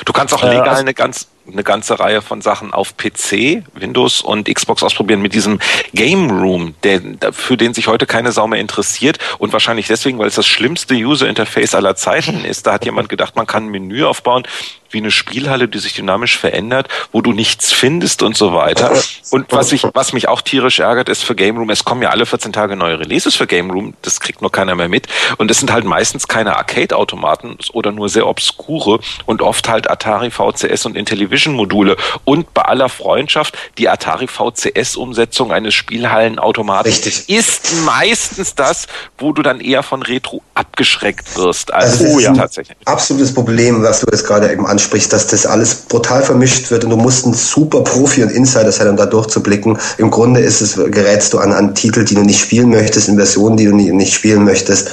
Du 0.05 0.13
kannst 0.13 0.33
auch 0.33 0.43
Äh, 0.43 0.49
legal 0.49 0.69
also- 0.69 0.81
eine, 0.81 0.93
ganz, 0.93 1.27
eine 1.51 1.63
ganze 1.63 1.99
Reihe 1.99 2.21
von 2.21 2.41
Sachen 2.41 2.73
auf 2.73 2.97
PC, 2.97 3.63
Windows 3.73 4.21
und 4.21 4.53
Xbox 4.53 4.83
ausprobieren 4.83 5.21
mit 5.21 5.33
diesem 5.33 5.59
Game 5.93 6.29
Room, 6.29 6.75
der, 6.83 7.01
für 7.31 7.57
den 7.57 7.73
sich 7.73 7.87
heute 7.87 8.05
keine 8.05 8.31
Sau 8.31 8.47
mehr 8.47 8.59
interessiert 8.59 9.19
und 9.37 9.53
wahrscheinlich 9.53 9.87
deswegen, 9.87 10.19
weil 10.19 10.27
es 10.27 10.35
das 10.35 10.47
schlimmste 10.47 10.93
User 10.95 11.27
Interface 11.27 11.75
aller 11.75 11.95
Zeiten 11.95 12.43
ist. 12.45 12.67
Da 12.67 12.73
hat 12.73 12.85
jemand 12.85 13.09
gedacht, 13.09 13.35
man 13.35 13.47
kann 13.47 13.65
ein 13.65 13.69
Menü 13.69 14.03
aufbauen 14.03 14.43
wie 14.89 14.99
eine 14.99 15.11
Spielhalle, 15.11 15.67
die 15.67 15.79
sich 15.79 15.93
dynamisch 15.93 16.37
verändert, 16.37 16.87
wo 17.11 17.21
du 17.21 17.33
nichts 17.33 17.71
findest 17.71 18.23
und 18.23 18.37
so 18.37 18.53
weiter. 18.53 18.91
Und 19.31 19.51
was 19.51 19.71
ich, 19.71 19.83
was 19.93 20.13
mich 20.13 20.27
auch 20.27 20.41
tierisch 20.41 20.79
ärgert, 20.79 21.09
ist 21.09 21.23
für 21.23 21.35
Game 21.35 21.57
Room, 21.57 21.69
es 21.69 21.83
kommen 21.83 22.01
ja 22.01 22.09
alle 22.09 22.25
14 22.25 22.53
Tage 22.53 22.75
neue 22.75 22.99
Releases 22.99 23.35
für 23.35 23.47
Game 23.47 23.71
Room, 23.71 23.93
das 24.01 24.19
kriegt 24.19 24.41
nur 24.41 24.51
keiner 24.51 24.75
mehr 24.75 24.89
mit. 24.89 25.07
Und 25.37 25.51
es 25.51 25.59
sind 25.59 25.71
halt 25.71 25.85
meistens 25.85 26.27
keine 26.27 26.57
Arcade-Automaten 26.57 27.57
oder 27.73 27.91
nur 27.91 28.09
sehr 28.09 28.27
obskure 28.27 28.99
und 29.25 29.41
oft 29.41 29.67
halt 29.69 29.89
Atari 29.89 30.31
VCS 30.31 30.85
und 30.85 30.95
Intellivision-Module. 30.95 31.97
Und 32.25 32.53
bei 32.53 32.63
aller 32.63 32.89
Freundschaft, 32.89 33.57
die 33.77 33.89
Atari 33.89 34.27
VCS-Umsetzung 34.27 35.51
eines 35.51 35.73
Spielhallenautomaten 35.73 36.91
Richtig. 36.91 37.29
ist 37.29 37.73
meistens 37.85 38.55
das, 38.55 38.87
wo 39.17 39.33
du 39.33 39.41
dann 39.41 39.59
eher 39.59 39.83
von 39.83 40.03
Retro 40.03 40.41
abgeschreckt 40.53 41.35
wirst. 41.35 41.73
als 41.73 41.91
Also 41.91 42.03
das 42.03 42.13
oh 42.13 42.17
ist 42.17 42.23
ja, 42.23 42.29
ein 42.31 42.37
tatsächlich. 42.37 42.77
absolutes 42.85 43.33
Problem, 43.33 43.83
was 43.83 44.01
du 44.01 44.07
jetzt 44.11 44.25
gerade 44.25 44.51
eben 44.51 44.65
ansprichst, 44.77 45.11
dass 45.11 45.25
das 45.25 45.47
alles 45.47 45.73
brutal 45.73 46.21
vermischt 46.21 46.69
wird 46.69 46.83
und 46.83 46.91
du 46.91 46.97
musst 46.97 47.25
ein 47.25 47.33
super 47.33 47.81
Profi 47.83 48.21
und 48.21 48.31
Insider 48.31 48.71
sein, 48.71 48.89
um 48.89 48.95
da 48.95 49.07
durchzublicken. 49.07 49.79
Im 49.97 50.11
Grunde 50.11 50.39
ist 50.39 50.61
es, 50.61 50.75
gerätst 50.75 51.33
du 51.33 51.39
an, 51.39 51.51
an 51.51 51.73
Titel, 51.73 52.05
die 52.05 52.13
du 52.13 52.21
nicht 52.21 52.39
spielen 52.39 52.69
möchtest, 52.69 53.09
in 53.09 53.15
Versionen, 53.15 53.57
die 53.57 53.65
du 53.65 53.75
nicht, 53.75 53.91
nicht 53.91 54.13
spielen 54.13 54.43
möchtest. 54.43 54.89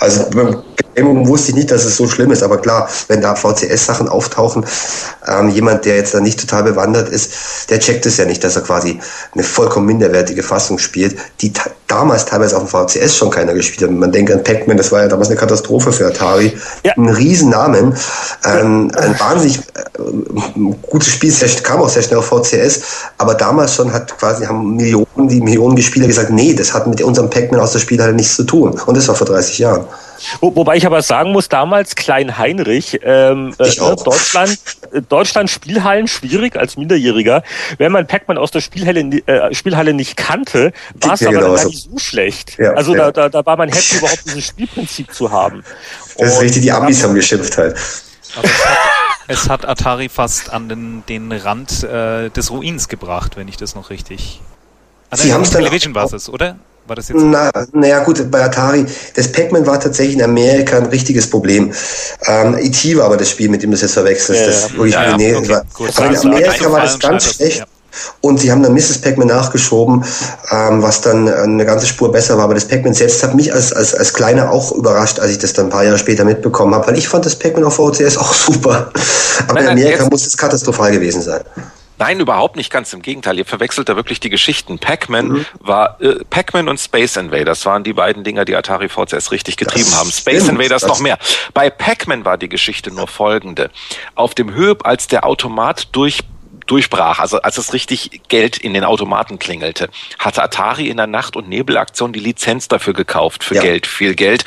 Also 0.00 0.26
Room 0.98 1.26
wusste 1.28 1.50
ich 1.50 1.56
nicht, 1.56 1.70
dass 1.70 1.84
es 1.84 1.96
so 1.96 2.08
schlimm 2.08 2.30
ist, 2.30 2.42
aber 2.42 2.58
klar, 2.58 2.88
wenn 3.08 3.20
da 3.20 3.34
VCS-Sachen 3.34 4.08
auftauchen, 4.08 4.64
ähm, 5.26 5.48
jemand, 5.48 5.84
der 5.84 5.96
jetzt 5.96 6.14
da 6.14 6.20
nicht 6.20 6.40
total 6.40 6.64
bewandert 6.64 7.08
ist, 7.08 7.70
der 7.70 7.78
checkt 7.78 8.06
es 8.06 8.16
ja 8.16 8.24
nicht, 8.24 8.42
dass 8.42 8.56
er 8.56 8.62
quasi 8.62 9.00
eine 9.34 9.44
vollkommen 9.44 9.86
minderwertige 9.86 10.42
Fassung 10.42 10.78
spielt, 10.78 11.16
die 11.40 11.52
damals 11.86 12.24
teilweise 12.24 12.56
auf 12.56 12.70
dem 12.70 12.88
VCS 12.88 13.16
schon 13.16 13.30
keiner 13.30 13.54
gespielt 13.54 13.88
hat. 13.88 13.96
Man 13.96 14.12
denkt 14.12 14.32
an 14.32 14.42
Pac-Man, 14.42 14.76
das 14.76 14.92
war 14.92 15.02
ja 15.02 15.08
damals 15.08 15.28
eine 15.28 15.38
Katastrophe 15.38 15.92
für 15.92 16.06
Atari. 16.06 16.56
Ja. 16.84 16.92
Ein 16.96 17.08
Riesennamen, 17.08 17.94
ähm, 18.44 18.90
ein 18.96 19.18
wahnsinnig 19.18 19.58
äh, 19.58 20.74
gutes 20.82 21.08
Spiel, 21.08 21.32
kam 21.62 21.80
auch 21.80 21.88
sehr 21.88 22.02
schnell 22.02 22.18
auf 22.18 22.26
VCS, 22.26 22.82
aber 23.18 23.34
damals 23.34 23.74
schon 23.74 23.92
hat 23.92 24.16
quasi 24.18 24.44
haben 24.44 24.76
Millionen, 24.76 25.28
die 25.28 25.40
Millionen 25.40 25.80
Spieler 25.80 26.06
gesagt, 26.06 26.30
nee, 26.30 26.54
das 26.54 26.74
hat 26.74 26.86
mit 26.86 27.02
unserem 27.02 27.30
Pac-Man 27.30 27.60
aus 27.60 27.72
der 27.72 27.78
Spielhalle 27.78 28.12
nichts 28.12 28.36
zu 28.36 28.44
tun. 28.44 28.78
Und 28.86 28.96
das 28.96 29.08
war 29.08 29.14
vor 29.14 29.26
30 29.26 29.58
Jahren. 29.58 29.84
Wo, 30.40 30.54
wobei 30.54 30.76
ich 30.76 30.86
aber 30.86 31.02
sagen 31.02 31.32
muss, 31.32 31.48
damals 31.48 31.94
Klein 31.94 32.38
Heinrich, 32.38 33.00
ähm, 33.02 33.54
äh. 33.58 33.74
Deutschland, 33.76 34.58
äh, 34.92 35.02
Deutschland 35.02 35.50
Spielhallen 35.50 36.08
schwierig 36.08 36.56
als 36.56 36.76
Minderjähriger. 36.76 37.42
Wenn 37.78 37.92
man 37.92 38.06
Pac-Man 38.06 38.38
aus 38.38 38.50
der 38.50 38.60
Spielhalle, 38.60 39.00
äh, 39.00 39.54
Spielhalle 39.54 39.94
nicht 39.94 40.16
kannte, 40.16 40.72
war 40.94 41.14
es 41.14 41.20
mir 41.20 41.28
aber 41.28 41.36
dann 41.36 41.44
genauso. 41.46 41.62
gar 41.62 41.70
nicht 41.70 41.90
so 41.90 41.98
schlecht. 41.98 42.58
Ja, 42.58 42.72
also 42.72 42.94
ja. 42.94 43.10
Da, 43.10 43.28
da, 43.28 43.28
da 43.28 43.46
war 43.46 43.56
man 43.56 43.68
happy, 43.68 43.96
überhaupt 43.96 44.24
dieses 44.26 44.46
Spielprinzip 44.46 45.12
zu 45.12 45.30
haben. 45.30 45.64
Das 46.18 46.28
ist 46.28 46.34
Und- 46.36 46.42
richtig, 46.42 46.62
die 46.62 46.72
Amis 46.72 47.02
haben 47.02 47.14
geschimpft 47.14 47.56
halt. 47.56 47.76
Aber 48.36 48.44
es 48.46 48.64
hat, 48.64 48.78
es 49.28 49.48
hat 49.48 49.66
Atari 49.68 50.08
fast 50.08 50.52
an 50.52 50.68
den, 50.68 51.02
den 51.08 51.32
Rand 51.32 51.82
äh, 51.82 52.30
des 52.30 52.50
Ruins 52.50 52.88
gebracht, 52.88 53.36
wenn 53.36 53.48
ich 53.48 53.56
das 53.56 53.74
noch 53.74 53.90
richtig. 53.90 54.40
Ah, 55.10 55.16
Sie 55.16 55.24
nein, 55.28 55.34
haben's 55.34 55.50
dann 55.50 55.62
Television 55.62 55.94
war 55.94 56.12
es, 56.12 56.28
oder? 56.28 56.56
War 56.86 56.96
das 56.96 57.08
jetzt? 57.08 57.20
Na, 57.20 57.50
naja, 57.72 58.02
gut, 58.02 58.30
bei 58.30 58.42
Atari, 58.42 58.84
das 59.14 59.30
Pac-Man 59.30 59.66
war 59.66 59.78
tatsächlich 59.78 60.16
in 60.16 60.22
Amerika 60.22 60.76
ein 60.76 60.86
richtiges 60.86 61.28
Problem. 61.28 61.72
Ähm, 62.26 62.56
E.T. 62.58 62.96
war 62.96 63.06
aber 63.06 63.16
das 63.16 63.30
Spiel, 63.30 63.48
mit 63.48 63.62
dem 63.62 63.70
du 63.70 63.74
es 63.74 63.82
jetzt 63.82 63.94
verwechselst. 63.94 64.40
Ja, 64.40 64.46
das, 64.46 64.70
ja. 64.76 64.84
Ich, 64.84 64.92
ja, 64.92 65.16
nee, 65.16 65.34
okay, 65.34 65.48
war, 65.48 65.64
also 66.08 66.28
in 66.28 66.34
Amerika 66.34 66.72
war 66.72 66.80
das 66.82 66.98
ganz 66.98 67.34
schlecht. 67.34 67.58
Ja. 67.58 67.66
Und 68.20 68.40
sie 68.40 68.50
haben 68.50 68.62
dann 68.62 68.72
Mrs. 68.72 68.98
Pac-Man 68.98 69.28
nachgeschoben, 69.28 70.04
ähm, 70.50 70.82
was 70.82 71.00
dann 71.00 71.28
eine 71.28 71.64
ganze 71.64 71.86
Spur 71.86 72.12
besser 72.12 72.36
war. 72.36 72.44
Aber 72.44 72.54
das 72.54 72.66
Pac-Man 72.66 72.94
selbst 72.94 73.22
hat 73.22 73.34
mich 73.34 73.52
als, 73.52 73.72
als, 73.72 73.94
als 73.94 74.12
Kleiner 74.12 74.50
auch 74.50 74.72
überrascht, 74.72 75.18
als 75.18 75.32
ich 75.32 75.38
das 75.38 75.52
dann 75.52 75.66
ein 75.66 75.70
paar 75.70 75.84
Jahre 75.84 75.98
später 75.98 76.24
mitbekommen 76.24 76.74
habe, 76.74 76.86
weil 76.86 76.98
ich 76.98 77.08
fand 77.08 77.26
das 77.26 77.36
Pac-Man 77.36 77.64
auf 77.64 77.74
VCS 77.76 78.16
auch 78.16 78.32
super. 78.34 78.90
Aber 79.48 79.54
nein, 79.54 79.64
in 79.64 79.84
Amerika 79.84 80.08
muss 80.10 80.26
es 80.26 80.36
katastrophal 80.36 80.92
gewesen 80.92 81.22
sein. 81.22 81.40
Nein, 82.00 82.18
überhaupt 82.18 82.56
nicht, 82.56 82.72
ganz 82.72 82.94
im 82.94 83.02
Gegenteil. 83.02 83.36
Ihr 83.38 83.44
verwechselt 83.44 83.90
da 83.90 83.94
wirklich 83.94 84.20
die 84.20 84.30
Geschichten. 84.30 84.78
Pac-Man 84.78 85.28
mhm. 85.28 85.46
war, 85.58 86.00
äh, 86.00 86.24
Pac-Man 86.30 86.66
und 86.70 86.80
Space 86.80 87.16
Invaders 87.16 87.66
waren 87.66 87.84
die 87.84 87.92
beiden 87.92 88.24
Dinger, 88.24 88.46
die 88.46 88.56
Atari 88.56 88.88
VCS 88.88 89.32
richtig 89.32 89.58
getrieben 89.58 89.84
das 89.84 89.98
haben. 89.98 90.10
Space 90.10 90.44
stimmt, 90.44 90.58
Invaders 90.58 90.86
noch 90.86 91.00
mehr. 91.00 91.18
Bei 91.52 91.68
Pac-Man 91.68 92.24
war 92.24 92.38
die 92.38 92.48
Geschichte 92.48 92.90
nur 92.90 93.06
folgende. 93.06 93.70
Auf 94.14 94.34
dem 94.34 94.54
Höhe, 94.54 94.78
als 94.82 95.08
der 95.08 95.26
Automat 95.26 95.88
durch 95.92 96.20
durchbrach, 96.70 97.18
also 97.18 97.42
als 97.42 97.58
es 97.58 97.72
richtig 97.72 98.22
Geld 98.28 98.56
in 98.58 98.74
den 98.74 98.84
Automaten 98.84 99.38
klingelte, 99.38 99.88
hatte 100.18 100.42
Atari 100.42 100.88
in 100.88 100.96
der 100.96 101.06
Nacht- 101.06 101.36
und 101.36 101.48
Nebelaktion 101.48 102.12
die 102.12 102.20
Lizenz 102.20 102.68
dafür 102.68 102.92
gekauft, 102.92 103.42
für 103.42 103.56
ja. 103.56 103.62
Geld, 103.62 103.86
viel 103.86 104.14
Geld. 104.14 104.44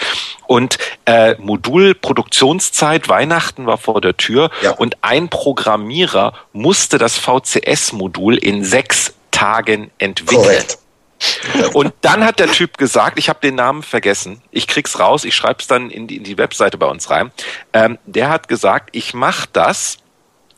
Und 0.48 0.78
äh, 1.06 1.36
Modulproduktionszeit, 1.40 3.10
Weihnachten 3.10 3.66
war 3.66 3.78
vor 3.78 4.00
der 4.00 4.16
Tür 4.16 4.52
ja. 4.62 4.72
und 4.72 4.98
ein 5.02 5.30
Programmierer 5.30 6.34
musste 6.54 6.98
das 6.98 7.18
VCS-Modul 7.18 8.38
in 8.38 8.64
sechs 8.64 9.14
Tagen 9.32 9.92
entwickeln. 9.98 10.44
Korrekt. 10.44 10.78
Und 11.74 11.94
dann 12.02 12.26
hat 12.26 12.40
der 12.40 12.52
Typ 12.52 12.78
gesagt, 12.78 13.18
ich 13.18 13.30
habe 13.30 13.40
den 13.42 13.56
Namen 13.56 13.84
vergessen, 13.84 14.42
ich 14.52 14.68
krieg's 14.68 15.00
raus, 15.00 15.24
ich 15.24 15.36
schreibe 15.36 15.60
es 15.60 15.68
dann 15.68 15.90
in 15.90 16.08
die, 16.08 16.18
in 16.18 16.24
die 16.24 16.38
Webseite 16.38 16.78
bei 16.78 16.88
uns 16.88 17.10
rein. 17.10 17.32
Ähm, 17.72 17.98
der 18.06 18.30
hat 18.30 18.48
gesagt, 18.48 18.90
ich 18.92 19.14
mache 19.14 19.48
das 19.54 19.98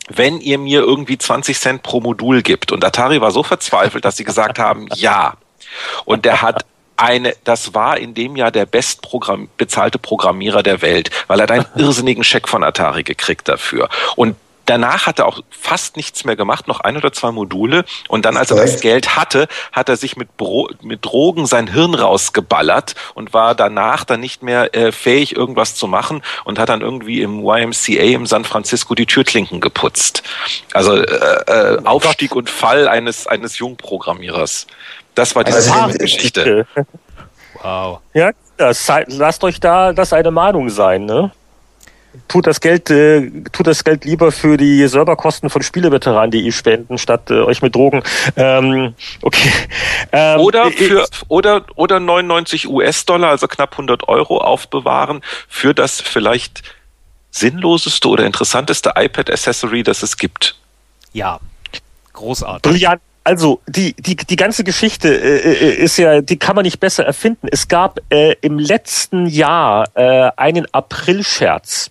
wenn 0.07 0.39
ihr 0.39 0.57
mir 0.57 0.81
irgendwie 0.81 1.17
20 1.17 1.59
Cent 1.59 1.83
pro 1.83 1.99
Modul 1.99 2.41
gibt. 2.41 2.71
Und 2.71 2.83
Atari 2.83 3.21
war 3.21 3.31
so 3.31 3.43
verzweifelt, 3.43 4.05
dass 4.05 4.17
sie 4.17 4.23
gesagt 4.23 4.59
haben, 4.59 4.87
ja. 4.95 5.35
Und 6.05 6.25
der 6.25 6.41
hat 6.41 6.65
eine, 6.97 7.35
das 7.43 7.73
war 7.73 7.97
in 7.97 8.13
dem 8.13 8.35
Jahr 8.35 8.51
der 8.51 8.65
bestprogramm 8.65 9.49
bezahlte 9.57 9.99
Programmierer 9.99 10.63
der 10.63 10.81
Welt, 10.81 11.09
weil 11.27 11.39
er 11.39 11.43
hat 11.43 11.51
einen 11.51 11.65
irrsinnigen 11.75 12.23
Scheck 12.23 12.47
von 12.47 12.63
Atari 12.63 13.03
gekriegt 13.03 13.49
dafür. 13.49 13.89
Und 14.15 14.35
Danach 14.65 15.05
hat 15.05 15.19
er 15.19 15.27
auch 15.27 15.41
fast 15.49 15.95
nichts 15.95 16.25
mehr 16.25 16.35
gemacht, 16.35 16.67
noch 16.67 16.79
ein 16.79 16.97
oder 16.97 17.13
zwei 17.13 17.31
Module. 17.31 17.85
Und 18.07 18.25
dann, 18.25 18.37
als 18.37 18.51
er 18.51 18.57
das 18.57 18.81
Geld 18.81 19.15
hatte, 19.15 19.47
hat 19.71 19.89
er 19.89 19.97
sich 19.97 20.17
mit, 20.17 20.37
Bro 20.37 20.69
mit 20.81 21.05
Drogen 21.05 21.45
sein 21.45 21.67
Hirn 21.67 21.93
rausgeballert 21.93 22.95
und 23.13 23.33
war 23.33 23.55
danach 23.55 24.03
dann 24.03 24.19
nicht 24.19 24.43
mehr 24.43 24.75
äh, 24.75 24.91
fähig, 24.91 25.35
irgendwas 25.35 25.75
zu 25.75 25.87
machen 25.87 26.23
und 26.43 26.59
hat 26.59 26.69
dann 26.69 26.81
irgendwie 26.81 27.21
im 27.21 27.43
YMCA 27.45 28.15
im 28.15 28.25
San 28.25 28.45
Francisco 28.45 28.95
die 28.95 29.05
Türklinken 29.05 29.61
geputzt. 29.61 30.23
Also 30.73 30.95
äh, 30.95 31.03
äh, 31.03 31.77
oh 31.83 31.87
Aufstieg 31.87 32.35
und 32.35 32.49
Fall 32.49 32.87
eines, 32.87 33.27
eines 33.27 33.57
Jungprogrammierers. 33.57 34.67
Das 35.13 35.35
war 35.35 35.43
diese 35.43 35.71
also, 35.73 35.97
Geschichte. 35.97 36.67
Wow. 37.61 37.99
Ja, 38.13 38.31
das, 38.57 38.91
lasst 39.07 39.43
euch 39.43 39.59
da 39.59 39.93
das 39.93 40.13
eine 40.13 40.31
Mahnung 40.31 40.69
sein, 40.69 41.05
ne? 41.05 41.31
Tut 42.27 42.47
das 42.47 42.61
Geld, 42.61 42.89
äh, 42.89 43.29
tut 43.51 43.67
das 43.67 43.83
Geld 43.83 44.05
lieber 44.05 44.31
für 44.31 44.57
die 44.57 44.87
Serverkosten 44.87 45.49
von 45.49 45.61
Spieleveteranen.de 45.61 46.51
spenden, 46.51 46.97
statt 46.97 47.29
äh, 47.29 47.41
euch 47.41 47.61
mit 47.61 47.75
Drogen. 47.75 48.03
Ähm, 48.35 48.95
okay. 49.21 49.51
Ähm, 50.11 50.39
oder 50.39 50.71
für 50.71 51.05
oder 51.27 51.65
oder 51.75 51.99
99 51.99 52.67
US-Dollar, 52.69 53.29
also 53.29 53.47
knapp 53.47 53.73
100 53.73 54.07
Euro 54.07 54.37
aufbewahren 54.37 55.21
für 55.47 55.73
das 55.73 56.01
vielleicht 56.01 56.63
sinnloseste 57.31 58.07
oder 58.07 58.25
interessanteste 58.25 58.93
iPad-Accessory, 58.95 59.83
das 59.83 60.03
es 60.03 60.17
gibt. 60.17 60.55
Ja, 61.13 61.39
großartig. 62.13 62.71
Brillant. 62.71 63.01
Also 63.25 63.59
die, 63.67 63.95
die, 63.95 64.15
die 64.15 64.35
ganze 64.35 64.63
Geschichte 64.63 65.09
äh, 65.09 65.51
äh, 65.51 65.83
ist 65.83 65.97
ja, 65.97 66.21
die 66.21 66.37
kann 66.37 66.55
man 66.55 66.63
nicht 66.63 66.79
besser 66.79 67.05
erfinden. 67.05 67.47
Es 67.51 67.67
gab 67.67 67.99
äh, 68.09 68.35
im 68.41 68.59
letzten 68.59 69.25
Jahr 69.25 69.89
äh, 69.95 70.29
einen 70.37 70.67
Aprilscherz 70.71 71.89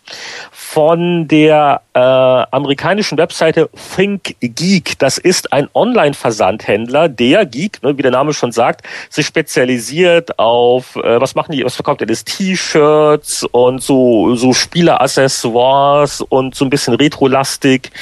von 0.74 1.28
der 1.28 1.82
äh, 1.94 2.00
amerikanischen 2.00 3.16
Webseite 3.16 3.70
ThinkGeek. 3.94 4.98
Das 4.98 5.18
ist 5.18 5.52
ein 5.52 5.68
Online-Versandhändler, 5.72 7.08
der 7.08 7.46
Geek, 7.46 7.80
ne, 7.84 7.96
wie 7.96 8.02
der 8.02 8.10
Name 8.10 8.34
schon 8.34 8.50
sagt, 8.50 8.84
sich 9.08 9.24
spezialisiert 9.24 10.37
auf, 10.37 10.96
äh, 10.96 11.20
was 11.20 11.37
machen 11.37 11.52
die, 11.52 11.64
was 11.64 11.76
verkauft 11.76 12.00
er, 12.00 12.08
das 12.08 12.24
T-Shirts 12.24 13.44
und 13.52 13.84
so, 13.84 14.34
so 14.34 14.52
Spieleraccessoires 14.52 16.22
und 16.22 16.56
so 16.56 16.64
ein 16.64 16.70
bisschen 16.70 16.94
Retro-lastig 16.94 17.92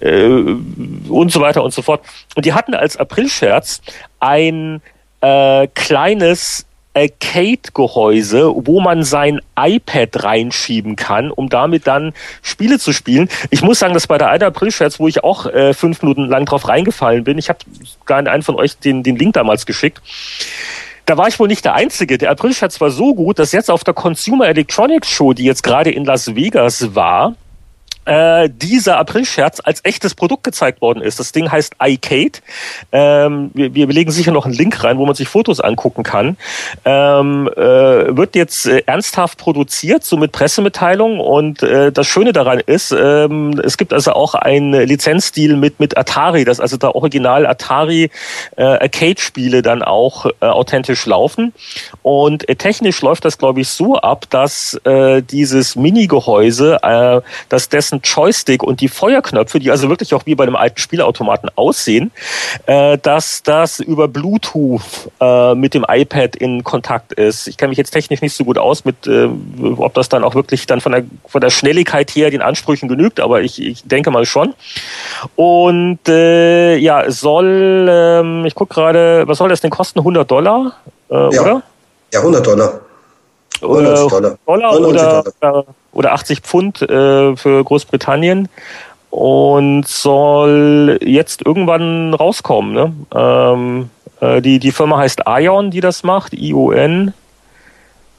äh, 0.00 0.24
und 0.26 1.30
so 1.30 1.42
weiter 1.42 1.62
und 1.62 1.74
so 1.74 1.82
fort. 1.82 2.00
Und 2.36 2.46
die 2.46 2.54
hatten 2.54 2.72
als 2.72 2.96
Aprilscherz 2.96 3.82
ein 4.18 4.80
äh, 5.20 5.66
kleines 5.74 6.64
Arcade-Gehäuse, 6.94 8.52
wo 8.54 8.80
man 8.80 9.02
sein 9.02 9.40
iPad 9.58 10.24
reinschieben 10.24 10.96
kann, 10.96 11.30
um 11.30 11.48
damit 11.48 11.86
dann 11.86 12.12
Spiele 12.42 12.78
zu 12.78 12.92
spielen. 12.92 13.28
Ich 13.50 13.62
muss 13.62 13.80
sagen, 13.80 13.94
dass 13.94 14.06
bei 14.06 14.18
der 14.18 14.30
einen 14.30 14.44
April-Scherz, 14.44 15.00
wo 15.00 15.08
ich 15.08 15.24
auch 15.24 15.46
äh, 15.46 15.74
fünf 15.74 16.02
Minuten 16.02 16.26
lang 16.26 16.46
drauf 16.46 16.68
reingefallen 16.68 17.24
bin, 17.24 17.38
ich 17.38 17.48
habe 17.48 17.58
gar 18.06 18.18
einen 18.18 18.42
von 18.42 18.54
euch 18.54 18.78
den, 18.78 19.02
den 19.02 19.16
Link 19.16 19.34
damals 19.34 19.66
geschickt, 19.66 20.00
da 21.06 21.18
war 21.18 21.28
ich 21.28 21.38
wohl 21.38 21.48
nicht 21.48 21.64
der 21.64 21.74
Einzige. 21.74 22.16
Der 22.16 22.30
April-Scherz 22.30 22.80
war 22.80 22.90
so 22.90 23.14
gut, 23.14 23.38
dass 23.38 23.52
jetzt 23.52 23.70
auf 23.70 23.84
der 23.84 23.92
Consumer 23.92 24.48
Electronics 24.48 25.10
Show, 25.10 25.34
die 25.34 25.44
jetzt 25.44 25.62
gerade 25.62 25.90
in 25.90 26.04
Las 26.04 26.34
Vegas 26.34 26.94
war, 26.94 27.34
äh, 28.04 28.48
dieser 28.50 28.98
Aprilscherz 28.98 29.60
als 29.64 29.80
echtes 29.84 30.14
Produkt 30.14 30.44
gezeigt 30.44 30.80
worden 30.80 31.02
ist. 31.02 31.18
Das 31.18 31.32
Ding 31.32 31.50
heißt 31.50 31.76
iCade. 31.82 32.40
Ähm, 32.92 33.50
wir, 33.54 33.74
wir 33.74 33.86
legen 33.86 34.10
sicher 34.10 34.32
noch 34.32 34.44
einen 34.44 34.54
Link 34.54 34.82
rein, 34.84 34.98
wo 34.98 35.06
man 35.06 35.14
sich 35.14 35.28
Fotos 35.28 35.60
angucken 35.60 36.02
kann. 36.02 36.36
Ähm, 36.84 37.48
äh, 37.56 38.16
wird 38.16 38.36
jetzt 38.36 38.66
äh, 38.66 38.82
ernsthaft 38.86 39.38
produziert, 39.38 40.04
so 40.04 40.16
mit 40.16 40.32
Pressemitteilung. 40.32 41.20
Und 41.20 41.62
äh, 41.62 41.92
das 41.92 42.06
Schöne 42.06 42.32
daran 42.32 42.60
ist, 42.60 42.92
ähm, 42.92 43.60
es 43.64 43.76
gibt 43.76 43.92
also 43.92 44.12
auch 44.12 44.34
einen 44.34 44.72
Lizenzdeal 44.72 45.56
mit, 45.56 45.80
mit 45.80 45.96
Atari, 45.96 46.44
dass 46.44 46.60
also 46.60 46.76
da 46.76 46.90
original 46.90 47.46
Atari 47.46 48.10
äh, 48.56 48.62
Arcade-Spiele 48.62 49.62
dann 49.62 49.82
auch 49.82 50.26
äh, 50.26 50.46
authentisch 50.46 51.06
laufen. 51.06 51.52
Und 52.02 52.48
äh, 52.48 52.56
technisch 52.56 53.00
läuft 53.02 53.24
das, 53.24 53.38
glaube 53.38 53.60
ich, 53.60 53.68
so 53.68 53.96
ab, 53.96 54.26
dass 54.30 54.78
äh, 54.84 55.22
dieses 55.22 55.76
Mini-Gehäuse, 55.76 56.78
äh, 56.82 57.20
dass 57.48 57.68
dessen 57.68 57.93
ganzen 57.94 58.00
Joystick 58.02 58.62
und 58.62 58.80
die 58.80 58.88
Feuerknöpfe, 58.88 59.58
die 59.58 59.70
also 59.70 59.88
wirklich 59.88 60.14
auch 60.14 60.26
wie 60.26 60.34
bei 60.34 60.44
einem 60.44 60.56
alten 60.56 60.78
Spielautomaten 60.78 61.50
aussehen, 61.56 62.10
äh, 62.66 62.98
dass 62.98 63.42
das 63.42 63.80
über 63.80 64.08
Bluetooth 64.08 64.82
äh, 65.20 65.54
mit 65.54 65.74
dem 65.74 65.84
iPad 65.88 66.36
in 66.36 66.64
Kontakt 66.64 67.12
ist. 67.12 67.46
Ich 67.46 67.56
kenne 67.56 67.70
mich 67.70 67.78
jetzt 67.78 67.90
technisch 67.90 68.20
nicht 68.20 68.36
so 68.36 68.44
gut 68.44 68.58
aus, 68.58 68.84
mit 68.84 69.06
äh, 69.06 69.28
ob 69.76 69.94
das 69.94 70.08
dann 70.08 70.24
auch 70.24 70.34
wirklich 70.34 70.66
dann 70.66 70.80
von 70.80 70.92
der 70.92 71.04
von 71.26 71.40
der 71.40 71.50
Schnelligkeit 71.50 72.10
her 72.10 72.30
den 72.30 72.42
Ansprüchen 72.42 72.88
genügt, 72.88 73.20
aber 73.20 73.42
ich, 73.42 73.60
ich 73.60 73.82
denke 73.84 74.10
mal 74.10 74.24
schon. 74.24 74.54
Und 75.36 76.00
äh, 76.08 76.76
ja, 76.76 77.10
soll, 77.10 77.86
ähm, 77.88 78.44
ich 78.46 78.54
gucke 78.54 78.74
gerade, 78.74 79.24
was 79.26 79.38
soll 79.38 79.48
das 79.48 79.60
denn 79.60 79.70
kosten? 79.70 80.00
100 80.00 80.30
Dollar, 80.30 80.76
äh, 81.10 81.14
ja. 81.14 81.42
oder? 81.42 81.62
Ja, 82.12 82.20
100 82.20 82.46
Dollar. 82.46 82.80
100 83.62 84.12
Dollar. 84.12 84.38
Dollar 84.46 84.72
oder, 84.72 84.80
Dollar. 84.80 85.24
oder 85.40 85.64
80 85.96 86.40
Pfund 86.40 86.82
äh, 86.82 87.36
für 87.36 87.64
Großbritannien 87.64 88.48
und 89.10 89.86
soll 89.86 90.98
jetzt 91.02 91.46
irgendwann 91.46 92.14
rauskommen. 92.14 92.72
Ne? 92.72 92.92
Ähm, 93.14 93.90
äh, 94.20 94.42
die, 94.42 94.58
die 94.58 94.72
Firma 94.72 94.98
heißt 94.98 95.22
Ion, 95.26 95.70
die 95.70 95.80
das 95.80 96.02
macht, 96.02 96.32
ION. 96.34 97.12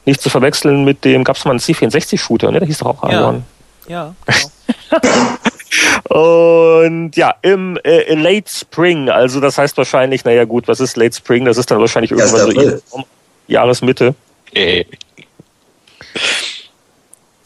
Nicht 0.06 0.22
zu 0.22 0.30
verwechseln 0.30 0.86
mit 0.86 1.04
dem, 1.04 1.24
gab 1.24 1.36
es 1.36 1.46
mal 1.46 1.52
einen 1.52 1.60
C64-Shooter, 1.60 2.52
ne? 2.52 2.60
Der 2.60 2.68
hieß 2.68 2.78
doch 2.78 3.02
auch 3.02 3.10
Ion. 3.10 3.44
Ja, 3.88 4.14
ja 4.30 5.00
genau. 5.02 5.36
Und 6.10 7.16
ja, 7.18 7.34
im 7.42 7.78
äh, 7.84 8.14
Late 8.14 8.50
Spring, 8.50 9.10
also 9.10 9.40
das 9.40 9.58
heißt 9.58 9.78
wahrscheinlich, 9.78 10.24
naja 10.24 10.46
gut, 10.46 10.68
was 10.68 10.80
ist 10.80 10.96
Late 10.96 11.16
Spring? 11.16 11.46
Das 11.46 11.58
ist 11.58 11.70
dann 11.72 11.80
wahrscheinlich 11.80 12.12
irgendwann 12.12 12.82
so 12.86 13.04
Jahresmitte. 13.48 14.16
Äh. 14.54 14.86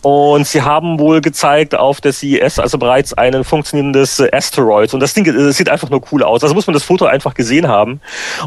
Und 0.01 0.47
sie 0.47 0.61
haben 0.61 0.99
wohl 0.99 1.21
gezeigt 1.21 1.75
auf 1.75 2.01
der 2.01 2.13
CES 2.13 2.59
also 2.59 2.77
bereits 2.77 3.13
ein 3.13 3.43
funktionierendes 3.43 4.21
Asteroid. 4.31 4.93
Und 4.93 4.99
das 4.99 5.13
Ding 5.13 5.25
das 5.25 5.57
sieht 5.57 5.69
einfach 5.69 5.89
nur 5.89 6.01
cool 6.11 6.23
aus. 6.23 6.43
Also 6.43 6.55
muss 6.55 6.67
man 6.67 6.73
das 6.73 6.83
Foto 6.83 7.05
einfach 7.05 7.33
gesehen 7.33 7.67
haben. 7.67 7.99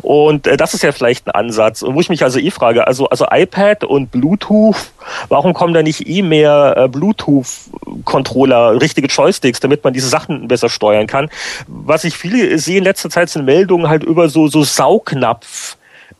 Und 0.02 0.46
äh, 0.46 0.56
das 0.56 0.74
ist 0.74 0.82
ja 0.82 0.92
vielleicht 0.92 1.26
ein 1.26 1.30
Ansatz. 1.32 1.82
Und 1.82 1.94
wo 1.94 2.00
ich 2.00 2.08
mich 2.08 2.22
also 2.22 2.38
eh 2.38 2.50
frage, 2.50 2.86
also, 2.86 3.08
also 3.08 3.26
iPad 3.30 3.84
und 3.84 4.10
Bluetooth, 4.10 4.92
warum 5.28 5.52
kommen 5.52 5.74
da 5.74 5.82
nicht 5.82 6.06
eh 6.06 6.22
mehr 6.22 6.74
äh, 6.76 6.88
Bluetooth-Controller, 6.88 8.80
richtige 8.80 9.08
Joysticks, 9.08 9.60
damit 9.60 9.84
man 9.84 9.92
diese 9.92 10.08
Sachen 10.08 10.48
besser 10.48 10.68
steuern 10.68 11.06
kann? 11.06 11.30
Was 11.66 12.04
ich 12.04 12.16
viele 12.16 12.58
sehe 12.58 12.78
in 12.78 12.84
letzter 12.84 13.10
Zeit 13.10 13.28
sind 13.28 13.44
Meldungen 13.44 13.88
halt 13.88 14.04
über 14.04 14.28
so, 14.28 14.48
so 14.48 14.62
Saugnapf 14.62 15.76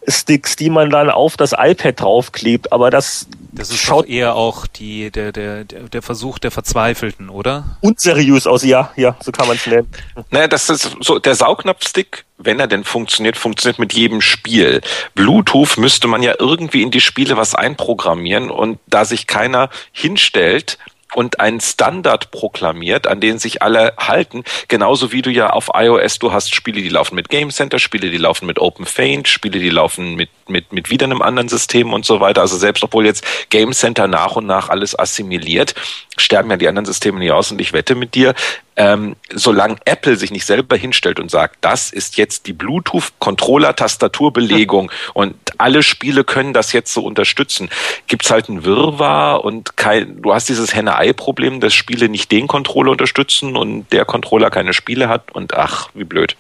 Sticks, 0.09 0.57
die 0.57 0.71
man 0.71 0.91
dann 0.91 1.11
auf 1.11 1.37
das 1.37 1.53
iPad 1.57 2.01
draufklebt, 2.01 2.73
aber 2.73 2.91
das 2.91 3.27
das 3.55 3.71
ist 3.71 3.81
schaut 3.81 4.09
eher 4.09 4.35
auch 4.35 4.67
die, 4.67 5.11
der, 5.11 5.31
der, 5.31 5.65
der 5.65 6.03
Versuch 6.03 6.38
der 6.38 6.51
Verzweifelten, 6.51 7.29
oder? 7.29 7.77
Unseriös 7.83 8.47
aus, 8.47 8.65
ja, 8.65 8.91
ja, 8.97 9.15
so 9.21 9.31
kann 9.31 9.47
man 9.47 9.57
es 9.57 9.67
nennen. 9.67 9.88
Naja, 10.31 10.49
das 10.49 10.71
ist 10.71 10.97
so, 11.01 11.19
der 11.19 11.35
Saugnapfstick, 11.35 12.25
wenn 12.38 12.59
er 12.59 12.67
denn 12.67 12.83
funktioniert, 12.83 13.37
funktioniert 13.37 13.79
mit 13.79 13.93
jedem 13.93 14.23
Spiel. 14.23 14.81
Bluetooth 15.15 15.77
müsste 15.77 16.09
man 16.09 16.23
ja 16.23 16.35
irgendwie 16.38 16.81
in 16.81 16.91
die 16.91 17.03
Spiele 17.03 17.37
was 17.37 17.55
einprogrammieren 17.55 18.51
und 18.51 18.79
da 18.87 19.05
sich 19.05 19.27
keiner 19.27 19.69
hinstellt 19.93 20.79
und 21.14 21.40
einen 21.40 21.61
Standard 21.61 22.31
proklamiert, 22.31 23.07
an 23.07 23.20
den 23.20 23.38
sich 23.38 23.62
alle 23.62 23.94
halten. 23.98 24.44
Genauso 24.68 25.12
wie 25.12 25.22
du 25.22 25.31
ja 25.31 25.51
auf 25.51 25.70
iOS, 25.75 26.18
du 26.18 26.33
hast 26.33 26.55
Spiele, 26.55 26.83
die 26.83 26.88
laufen 26.88 27.14
mit 27.14 27.29
Game 27.29 27.51
Center, 27.51 27.79
Spiele, 27.79 28.11
die 28.11 28.18
laufen 28.18 28.46
mit 28.46 28.59
Open 28.59 28.87
Faint, 28.87 29.29
Spiele, 29.29 29.59
die 29.59 29.70
laufen 29.70 30.14
mit, 30.14 30.31
mit, 30.53 30.73
mit 30.73 30.91
wieder 30.91 31.07
einem 31.07 31.23
anderen 31.23 31.49
System 31.49 31.93
und 31.93 32.05
so 32.05 32.21
weiter. 32.21 32.43
Also 32.43 32.57
selbst 32.57 32.85
obwohl 32.85 33.07
jetzt 33.07 33.25
Game 33.51 33.73
Center 33.73 34.07
nach 34.07 34.37
und 34.37 34.47
nach 34.47 34.69
alles 34.69 34.97
assimiliert, 34.97 35.75
sterben 36.17 36.51
ja 36.51 36.57
die 36.57 36.69
anderen 36.69 36.87
Systeme 36.87 37.19
nicht 37.19 37.33
aus 37.33 37.51
und 37.51 37.61
ich 37.61 37.73
wette 37.73 37.97
mit 37.97 38.15
dir, 38.15 38.35
ähm, 38.77 39.17
solange 39.35 39.79
Apple 39.85 40.17
sich 40.17 40.31
nicht 40.31 40.47
selber 40.47 40.77
hinstellt 40.77 41.19
und 41.21 41.31
sagt, 41.31 41.57
das 41.61 41.93
ist 41.93 42.17
jetzt 42.17 42.47
die 42.47 42.53
Bluetooth-Controller-Tastaturbelegung 42.53 44.91
ja. 44.91 44.97
und 45.15 45.35
alle 45.59 45.83
Spiele 45.83 46.23
können 46.25 46.53
das 46.53 46.73
jetzt 46.73 46.93
so 46.93 47.05
unterstützen, 47.05 47.69
gibt's 48.07 48.31
halt 48.31 48.49
ein 48.49 48.65
Wirrwarr 48.65 49.45
und 49.45 49.77
kein, 49.77 50.23
du 50.23 50.33
hast 50.33 50.49
dieses 50.49 50.75
Henne-Ei-Problem, 50.75 51.61
dass 51.61 51.75
Spiele 51.75 52.09
nicht 52.09 52.33
den 52.33 52.47
Controller 52.47 52.93
unterstützen 52.93 53.57
und 53.57 53.93
der 53.93 54.05
Controller 54.05 54.51
keine 54.51 54.73
Spiele 54.73 55.09
hat 55.09 55.33
und 55.33 55.55
ach, 55.55 55.91
wie 55.95 56.05
blöd. 56.05 56.37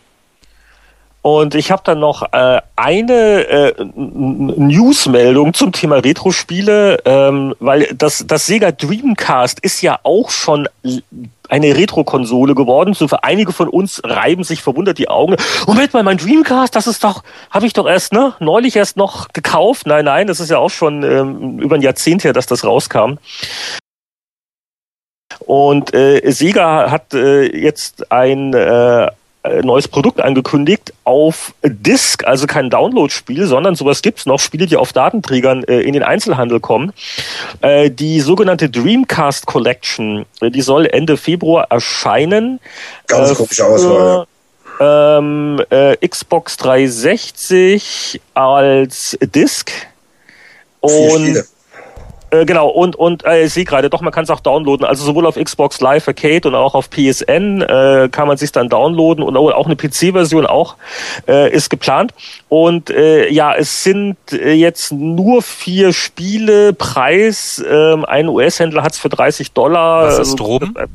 Und 1.22 1.54
ich 1.54 1.70
habe 1.70 1.82
dann 1.84 2.00
noch 2.00 2.32
äh, 2.32 2.60
eine 2.74 3.46
äh, 3.46 3.84
Newsmeldung 3.94 5.54
zum 5.54 5.70
Thema 5.70 5.96
Retro-Spiele, 5.96 6.98
ähm, 7.04 7.54
weil 7.60 7.88
das, 7.94 8.24
das 8.26 8.46
Sega 8.46 8.72
Dreamcast 8.72 9.60
ist 9.60 9.82
ja 9.82 10.00
auch 10.02 10.30
schon 10.30 10.68
eine 11.48 11.76
Retro-Konsole 11.76 12.56
geworden. 12.56 12.94
So 12.94 13.06
für 13.06 13.22
einige 13.22 13.52
von 13.52 13.68
uns 13.68 14.00
reiben 14.02 14.42
sich 14.42 14.62
verwundert 14.62 14.98
die 14.98 15.08
Augen. 15.08 15.36
Moment 15.68 15.94
mal, 15.94 16.02
mein 16.02 16.18
Dreamcast, 16.18 16.74
das 16.74 16.88
ist 16.88 17.04
doch, 17.04 17.22
habe 17.50 17.66
ich 17.66 17.72
doch 17.72 17.86
erst 17.86 18.12
ne 18.12 18.34
neulich 18.40 18.74
erst 18.74 18.96
noch 18.96 19.28
gekauft. 19.28 19.86
Nein, 19.86 20.06
nein, 20.06 20.26
das 20.26 20.40
ist 20.40 20.50
ja 20.50 20.58
auch 20.58 20.70
schon 20.70 21.04
ähm, 21.04 21.60
über 21.60 21.76
ein 21.76 21.82
Jahrzehnt 21.82 22.24
her, 22.24 22.32
dass 22.32 22.46
das 22.46 22.64
rauskam. 22.64 23.18
Und 25.40 25.94
äh, 25.94 26.30
Sega 26.32 26.90
hat 26.90 27.14
äh, 27.14 27.44
jetzt 27.56 28.10
ein 28.10 28.54
äh, 28.54 29.08
neues 29.62 29.88
Produkt 29.88 30.20
angekündigt 30.20 30.92
auf 31.04 31.52
Disk, 31.64 32.24
also 32.24 32.46
kein 32.46 32.70
Download-Spiel, 32.70 33.46
sondern 33.46 33.74
sowas 33.74 34.02
gibt's 34.02 34.24
noch, 34.24 34.38
Spiele, 34.38 34.66
die 34.66 34.76
auf 34.76 34.92
Datenträgern 34.92 35.64
äh, 35.64 35.80
in 35.80 35.94
den 35.94 36.02
Einzelhandel 36.02 36.60
kommen. 36.60 36.92
Äh, 37.60 37.90
die 37.90 38.20
sogenannte 38.20 38.70
Dreamcast 38.70 39.46
Collection, 39.46 40.26
äh, 40.40 40.50
die 40.50 40.62
soll 40.62 40.86
Ende 40.86 41.16
Februar 41.16 41.66
erscheinen. 41.70 42.60
Ganz 43.08 43.30
äh, 43.30 43.34
komische 43.34 43.66
Auswahl. 43.66 44.26
Ähm, 44.80 45.60
äh, 45.70 45.96
Xbox 46.06 46.56
360 46.56 48.20
als 48.34 49.18
Disk. 49.20 49.72
Und 50.80 51.44
äh, 52.32 52.46
genau, 52.46 52.68
und, 52.68 52.96
und 52.96 53.26
äh, 53.26 53.44
ich 53.44 53.52
sehe 53.52 53.66
gerade, 53.66 53.90
doch, 53.90 54.00
man 54.00 54.10
kann 54.10 54.24
es 54.24 54.30
auch 54.30 54.40
downloaden. 54.40 54.86
Also 54.86 55.04
sowohl 55.04 55.26
auf 55.26 55.36
Xbox 55.36 55.82
Live 55.82 56.08
Arcade 56.08 56.48
und 56.48 56.54
auch 56.54 56.74
auf 56.74 56.88
PSN 56.88 57.60
äh, 57.60 58.08
kann 58.10 58.26
man 58.26 58.38
sich 58.38 58.50
dann 58.52 58.70
downloaden 58.70 59.22
und 59.22 59.36
auch 59.36 59.66
eine 59.66 59.76
PC-Version 59.76 60.46
auch 60.46 60.76
äh, 61.28 61.52
ist 61.52 61.68
geplant. 61.68 62.14
Und 62.48 62.88
äh, 62.88 63.28
ja, 63.28 63.54
es 63.54 63.82
sind 63.84 64.16
äh, 64.32 64.52
jetzt 64.52 64.92
nur 64.92 65.42
vier 65.42 65.92
Spiele. 65.92 66.72
Preis, 66.72 67.62
äh, 67.62 67.96
ein 68.06 68.28
US-Händler 68.28 68.82
hat 68.82 68.94
es 68.94 68.98
für 68.98 69.10
30 69.10 69.52
Dollar. 69.52 70.06
Was 70.06 70.18
ist 70.18 70.36
droben? 70.36 70.74
Äh, 70.78 70.86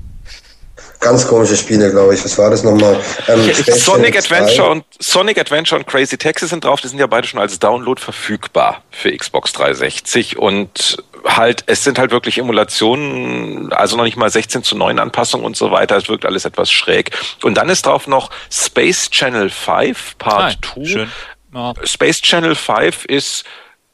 ganz 0.99 1.27
komische 1.27 1.55
Spiele, 1.55 1.91
glaube 1.91 2.15
ich. 2.15 2.25
Was 2.25 2.37
war 2.37 2.49
das 2.49 2.63
nochmal? 2.63 2.99
Ähm, 3.27 3.51
Sonic 3.53 4.17
Adventure 4.17 4.69
und 4.69 4.85
Sonic 4.99 5.39
Adventure 5.39 5.79
und 5.79 5.87
Crazy 5.87 6.17
Taxi 6.17 6.47
sind 6.47 6.63
drauf. 6.63 6.81
Die 6.81 6.87
sind 6.87 6.99
ja 6.99 7.07
beide 7.07 7.27
schon 7.27 7.39
als 7.39 7.59
Download 7.59 8.01
verfügbar 8.01 8.81
für 8.89 9.15
Xbox 9.15 9.53
360 9.53 10.37
und 10.37 10.97
halt, 11.27 11.63
es 11.67 11.83
sind 11.83 11.99
halt 11.99 12.11
wirklich 12.11 12.37
Emulationen, 12.37 13.71
also 13.73 13.97
noch 13.97 14.03
nicht 14.03 14.17
mal 14.17 14.29
16 14.29 14.63
zu 14.63 14.77
9 14.77 14.99
Anpassungen 14.99 15.45
und 15.45 15.57
so 15.57 15.71
weiter. 15.71 15.97
Es 15.97 16.09
wirkt 16.09 16.25
alles 16.25 16.45
etwas 16.45 16.71
schräg. 16.71 17.11
Und 17.43 17.55
dann 17.55 17.69
ist 17.69 17.85
drauf 17.85 18.07
noch 18.07 18.29
Space 18.51 19.09
Channel 19.09 19.49
5 19.49 20.17
Part 20.17 20.59
2. 20.63 21.07
Ja. 21.53 21.73
Space 21.83 22.21
Channel 22.21 22.55
5 22.55 23.05
ist 23.05 23.43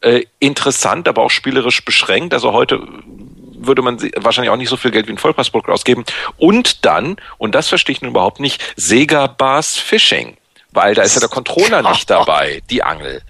äh, 0.01 0.23
interessant, 0.39 1.07
aber 1.07 1.23
auch 1.23 1.31
spielerisch 1.31 1.83
beschränkt. 1.83 2.33
Also 2.33 2.51
heute 2.51 2.81
würde 3.65 3.81
man 3.81 3.97
wahrscheinlich 4.17 4.51
auch 4.51 4.57
nicht 4.57 4.69
so 4.69 4.77
viel 4.77 4.91
Geld 4.91 5.07
wie 5.07 5.13
ein 5.13 5.17
Vollpassprodukt 5.17 5.69
ausgeben. 5.69 6.03
Und 6.37 6.85
dann, 6.85 7.15
und 7.37 7.55
das 7.55 7.69
verstehe 7.69 7.93
ich 7.93 8.01
nun 8.01 8.11
überhaupt 8.11 8.39
nicht, 8.39 8.61
Sega 8.75 9.27
Bars 9.27 9.77
Fishing. 9.77 10.37
Weil 10.71 10.95
da 10.95 11.03
ist 11.03 11.13
ja 11.13 11.19
der 11.19 11.29
Controller 11.29 11.83
nicht 11.83 12.09
dabei, 12.09 12.61
die 12.69 12.83
Angel. 12.83 13.21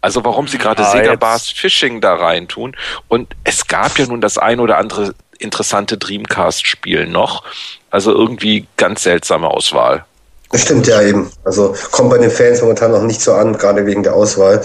Also 0.00 0.24
warum 0.24 0.48
sie 0.48 0.58
gerade 0.58 0.82
ah, 0.82 0.90
Sega 0.90 1.14
Bars 1.16 1.50
Fishing 1.50 2.00
da 2.00 2.14
rein 2.14 2.48
tun. 2.48 2.76
Und 3.08 3.34
es 3.44 3.66
gab 3.66 3.98
ja 3.98 4.06
nun 4.06 4.20
das 4.20 4.38
ein 4.38 4.60
oder 4.60 4.78
andere 4.78 5.14
interessante 5.38 5.98
Dreamcast-Spiel 5.98 7.06
noch. 7.06 7.44
Also 7.90 8.12
irgendwie 8.12 8.66
ganz 8.76 9.02
seltsame 9.02 9.48
Auswahl. 9.48 10.04
Das 10.50 10.62
stimmt 10.62 10.86
ja 10.86 11.00
eben. 11.02 11.30
Also 11.44 11.74
kommt 11.90 12.10
bei 12.10 12.18
den 12.18 12.30
Fans 12.30 12.60
momentan 12.60 12.90
noch 12.90 13.02
nicht 13.02 13.20
so 13.20 13.34
an, 13.34 13.56
gerade 13.56 13.86
wegen 13.86 14.02
der 14.02 14.14
Auswahl. 14.14 14.62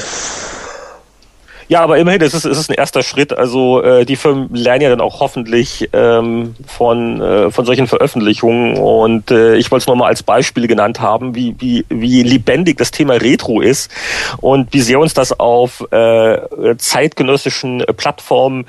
Ja, 1.67 1.81
aber 1.81 1.97
immerhin, 1.97 2.21
es 2.21 2.33
ist, 2.33 2.45
es 2.45 2.57
ist 2.57 2.69
ein 2.69 2.75
erster 2.75 3.01
Schritt. 3.01 3.33
Also 3.33 3.81
äh, 3.81 4.05
die 4.05 4.15
Firmen 4.15 4.53
lernen 4.53 4.81
ja 4.81 4.89
dann 4.89 5.01
auch 5.01 5.19
hoffentlich 5.19 5.89
ähm, 5.93 6.55
von, 6.67 7.21
äh, 7.21 7.49
von 7.49 7.65
solchen 7.65 7.87
Veröffentlichungen. 7.87 8.77
Und 8.77 9.31
äh, 9.31 9.55
ich 9.55 9.71
wollte 9.71 9.83
es 9.83 9.87
nochmal 9.87 10.09
als 10.09 10.21
Beispiel 10.21 10.67
genannt 10.67 10.99
haben, 10.99 11.33
wie, 11.33 11.55
wie, 11.57 11.85
wie 11.89 12.21
lebendig 12.21 12.77
das 12.77 12.91
Thema 12.91 13.15
Retro 13.15 13.61
ist 13.61 13.89
und 14.37 14.73
wie 14.73 14.81
sehr 14.81 14.99
uns 14.99 15.15
das 15.15 15.39
auf 15.39 15.83
äh, 15.91 16.37
zeitgenössischen 16.77 17.83
Plattformen 17.97 18.67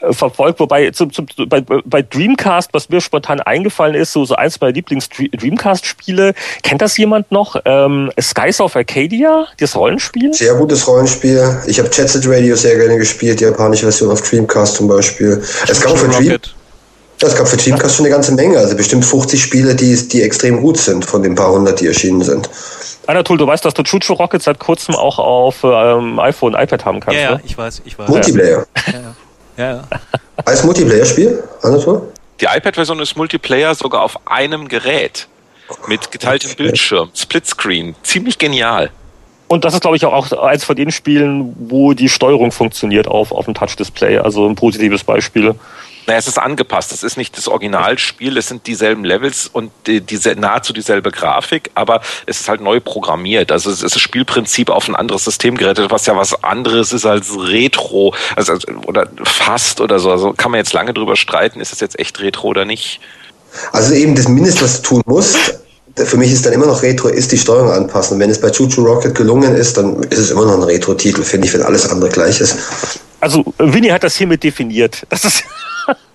äh, 0.00 0.12
verfolgt. 0.12 0.60
Wobei 0.60 0.90
zum, 0.92 1.12
zum, 1.12 1.26
bei, 1.46 1.60
bei 1.60 2.02
Dreamcast, 2.02 2.70
was 2.72 2.88
mir 2.88 3.02
spontan 3.02 3.40
eingefallen 3.40 3.94
ist, 3.94 4.12
so, 4.12 4.24
so 4.24 4.34
eins 4.34 4.58
meiner 4.60 4.72
Lieblings-Dreamcast-Spiele, 4.72 6.32
kennt 6.62 6.80
das 6.80 6.96
jemand 6.96 7.30
noch? 7.32 7.56
Ähm, 7.66 8.10
Skies 8.18 8.60
of 8.62 8.76
Arcadia, 8.76 9.46
das 9.58 9.76
Rollenspiel? 9.76 10.32
Sehr 10.32 10.54
gutes 10.54 10.88
Rollenspiel. 10.88 11.58
Ich 11.66 11.78
habe 11.78 11.90
Jet 11.92 12.08
Set 12.08 12.29
Radio 12.30 12.56
sehr 12.56 12.76
gerne 12.76 12.96
gespielt, 12.96 13.40
die 13.40 13.44
japanische 13.44 13.82
Version 13.82 14.10
auf 14.10 14.22
Dreamcast 14.22 14.74
zum 14.74 14.88
Beispiel. 14.88 15.42
Es 15.68 15.80
gab, 15.80 15.98
für 15.98 16.08
Dream, 16.08 16.38
es 17.20 17.34
gab 17.34 17.48
für 17.48 17.56
Dreamcast 17.56 17.96
schon 17.96 18.06
eine 18.06 18.14
ganze 18.14 18.32
Menge, 18.32 18.58
also 18.58 18.76
bestimmt 18.76 19.04
50 19.04 19.42
Spiele, 19.42 19.74
die, 19.74 19.96
die 20.08 20.22
extrem 20.22 20.60
gut 20.60 20.78
sind, 20.78 21.04
von 21.04 21.22
den 21.22 21.34
paar 21.34 21.52
hundert, 21.52 21.80
die 21.80 21.86
erschienen 21.86 22.22
sind. 22.22 22.48
Anatol, 23.06 23.38
du 23.38 23.46
weißt, 23.46 23.64
dass 23.64 23.74
du 23.74 23.82
Chuchu 23.82 24.12
Rockets 24.12 24.44
seit 24.44 24.58
kurzem 24.58 24.94
auch 24.94 25.18
auf 25.18 25.64
ähm, 25.64 26.18
iPhone, 26.20 26.54
iPad 26.54 26.84
haben 26.84 27.00
kannst. 27.00 27.20
Ja, 27.20 27.30
ja 27.30 27.34
ne? 27.36 27.42
ich 27.44 27.58
weiß, 27.58 27.82
ich 27.84 27.98
weiß. 27.98 28.08
Multiplayer. 28.08 28.66
Ja, 28.86 28.92
ja. 29.56 29.64
ja. 29.64 29.84
Als 30.44 30.62
Multiplayer-Spiel, 30.64 31.42
Anatol? 31.62 32.02
Die 32.40 32.46
iPad-Version 32.46 33.00
ist 33.00 33.16
Multiplayer 33.16 33.74
sogar 33.74 34.02
auf 34.02 34.16
einem 34.26 34.68
Gerät. 34.68 35.26
Mit 35.86 36.10
geteiltem 36.10 36.54
Bildschirm, 36.56 37.10
Splitscreen. 37.14 37.94
Ziemlich 38.02 38.38
genial. 38.38 38.90
Und 39.50 39.64
das 39.64 39.74
ist, 39.74 39.80
glaube 39.80 39.96
ich, 39.96 40.04
auch 40.04 40.30
eins 40.44 40.62
von 40.62 40.76
den 40.76 40.92
Spielen, 40.92 41.56
wo 41.58 41.92
die 41.92 42.08
Steuerung 42.08 42.52
funktioniert 42.52 43.08
auf, 43.08 43.32
auf 43.32 43.46
dem 43.46 43.54
Touch-Display. 43.54 44.18
Also 44.18 44.48
ein 44.48 44.54
positives 44.54 45.02
Beispiel. 45.02 45.56
Naja, 46.06 46.20
es 46.20 46.28
ist 46.28 46.38
angepasst. 46.38 46.92
Es 46.92 47.02
ist 47.02 47.16
nicht 47.16 47.36
das 47.36 47.48
Originalspiel, 47.48 48.36
es 48.36 48.46
sind 48.46 48.68
dieselben 48.68 49.04
Levels 49.04 49.50
und 49.52 49.72
die, 49.88 50.02
diese, 50.02 50.36
nahezu 50.36 50.72
dieselbe 50.72 51.10
Grafik, 51.10 51.72
aber 51.74 52.00
es 52.26 52.40
ist 52.40 52.48
halt 52.48 52.60
neu 52.60 52.78
programmiert. 52.78 53.50
Also 53.50 53.72
es 53.72 53.82
ist 53.82 53.96
das 53.96 54.00
Spielprinzip 54.00 54.70
auf 54.70 54.86
ein 54.86 54.94
anderes 54.94 55.24
System 55.24 55.56
gerettet, 55.56 55.90
was 55.90 56.06
ja 56.06 56.16
was 56.16 56.44
anderes 56.44 56.92
ist 56.92 57.04
als 57.04 57.36
Retro, 57.36 58.14
also, 58.36 58.56
oder 58.86 59.08
fast 59.24 59.80
oder 59.80 59.98
so. 59.98 60.12
Also 60.12 60.32
kann 60.32 60.52
man 60.52 60.58
jetzt 60.58 60.74
lange 60.74 60.94
drüber 60.94 61.16
streiten, 61.16 61.60
ist 61.60 61.72
es 61.72 61.80
jetzt 61.80 61.98
echt 61.98 62.20
Retro 62.20 62.46
oder 62.46 62.64
nicht? 62.64 63.00
Also 63.72 63.94
eben 63.94 64.14
das 64.14 64.28
Mindeste, 64.28 64.62
was 64.62 64.80
du 64.80 64.88
tun 64.88 65.02
musst, 65.06 65.59
für 66.06 66.16
mich 66.16 66.32
ist 66.32 66.46
dann 66.46 66.52
immer 66.52 66.66
noch 66.66 66.82
Retro, 66.82 67.08
ist 67.08 67.32
die 67.32 67.38
Steuerung 67.38 67.70
anpassen. 67.70 68.18
wenn 68.18 68.30
es 68.30 68.40
bei 68.40 68.50
Choo 68.50 68.68
Rocket 68.78 69.14
gelungen 69.14 69.54
ist, 69.54 69.76
dann 69.76 70.02
ist 70.04 70.18
es 70.18 70.30
immer 70.30 70.44
noch 70.44 70.54
ein 70.54 70.62
Retro-Titel, 70.62 71.22
finde 71.22 71.46
ich, 71.46 71.54
wenn 71.54 71.62
alles 71.62 71.88
andere 71.88 72.10
gleich 72.10 72.40
ist. 72.40 72.56
Also 73.20 73.44
Winnie 73.58 73.92
hat 73.92 74.02
das 74.02 74.16
hiermit 74.16 74.42
definiert. 74.42 75.06
Das 75.08 75.24
ist 75.24 75.44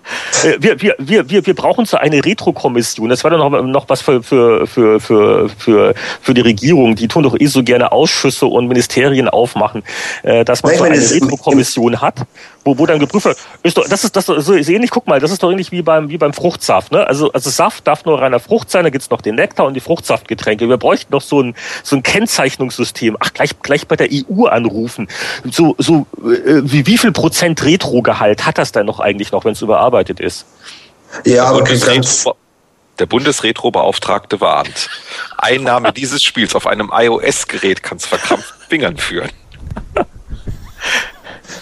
wir, 0.58 0.80
wir, 0.80 0.94
wir, 0.98 1.30
wir, 1.30 1.46
wir 1.46 1.54
brauchen 1.54 1.84
so 1.86 1.96
eine 1.96 2.24
Retro-Kommission. 2.24 3.08
Das 3.08 3.24
war 3.24 3.30
dann 3.30 3.40
noch, 3.40 3.62
noch 3.62 3.88
was 3.88 4.02
für, 4.02 4.22
für, 4.22 4.66
für, 4.66 5.00
für, 5.00 5.48
für, 5.48 5.94
für 6.20 6.34
die 6.34 6.40
Regierung. 6.40 6.94
Die 6.94 7.08
tun 7.08 7.22
doch 7.22 7.38
eh 7.38 7.46
so 7.46 7.62
gerne 7.62 7.92
Ausschüsse 7.92 8.46
und 8.46 8.68
Ministerien 8.68 9.28
aufmachen, 9.28 9.82
äh, 10.22 10.44
dass 10.44 10.62
man 10.62 10.72
Nein, 10.72 10.78
so 10.78 10.84
eine 10.84 11.10
Retro-Kommission 11.22 12.00
hat, 12.00 12.22
wo, 12.64 12.78
wo 12.78 12.86
dann 12.86 12.98
geprüft 12.98 13.26
wird. 13.26 13.38
Ist 13.62 13.76
doch, 13.76 13.88
das 13.88 14.04
ist 14.04 14.14
das 14.16 14.26
so 14.26 14.52
ist 14.52 14.68
ähnlich, 14.68 14.90
guck 14.90 15.06
mal, 15.06 15.20
das 15.20 15.30
ist 15.30 15.42
doch 15.42 15.50
ähnlich 15.50 15.72
wie 15.72 15.82
beim, 15.82 16.08
wie 16.08 16.18
beim 16.18 16.32
Fruchtsaft. 16.32 16.92
Ne? 16.92 17.06
Also, 17.06 17.32
also 17.32 17.50
Saft 17.50 17.86
darf 17.86 18.04
nur 18.04 18.20
reiner 18.20 18.40
Frucht 18.40 18.70
sein, 18.70 18.84
da 18.84 18.90
gibt's 18.90 19.10
noch 19.10 19.20
den 19.20 19.34
Nektar 19.34 19.66
und 19.66 19.74
die 19.74 19.80
Fruchtsaftgetränke. 19.80 20.68
Wir 20.68 20.76
bräuchten 20.76 21.12
doch 21.12 21.22
so 21.22 21.40
ein, 21.40 21.54
so 21.82 21.96
ein 21.96 22.02
Kennzeichnungssystem. 22.02 23.16
Ach, 23.20 23.32
gleich, 23.32 23.50
gleich 23.62 23.86
bei 23.88 23.96
der 23.96 24.08
EU 24.12 24.44
anrufen. 24.44 25.08
So, 25.50 25.74
so 25.78 26.06
äh, 26.18 26.62
wie, 26.62 26.86
wie 26.86 26.98
viel 26.98 27.12
Prozent 27.12 27.64
Retrogehalt 27.64 28.46
hat 28.46 28.58
das 28.58 28.72
denn 28.72 28.86
noch 28.86 29.00
eigentlich 29.00 29.32
noch, 29.32 29.44
wenn 29.44 29.52
es 29.52 29.62
überarbeitet 29.62 29.95
ist? 30.20 30.46
Ja, 31.24 31.44
aber 31.44 31.62
ganz 31.62 32.26
der 32.98 33.06
Bundesretro-Beauftragte 33.06 34.40
warnt. 34.40 34.88
Einnahme 35.36 35.92
dieses 35.92 36.22
Spiels 36.22 36.54
auf 36.54 36.66
einem 36.66 36.90
iOS-Gerät 36.92 37.82
kann 37.82 37.98
es 37.98 38.06
verkrampft 38.06 38.54
Fingern 38.68 38.96
führen. 38.96 39.30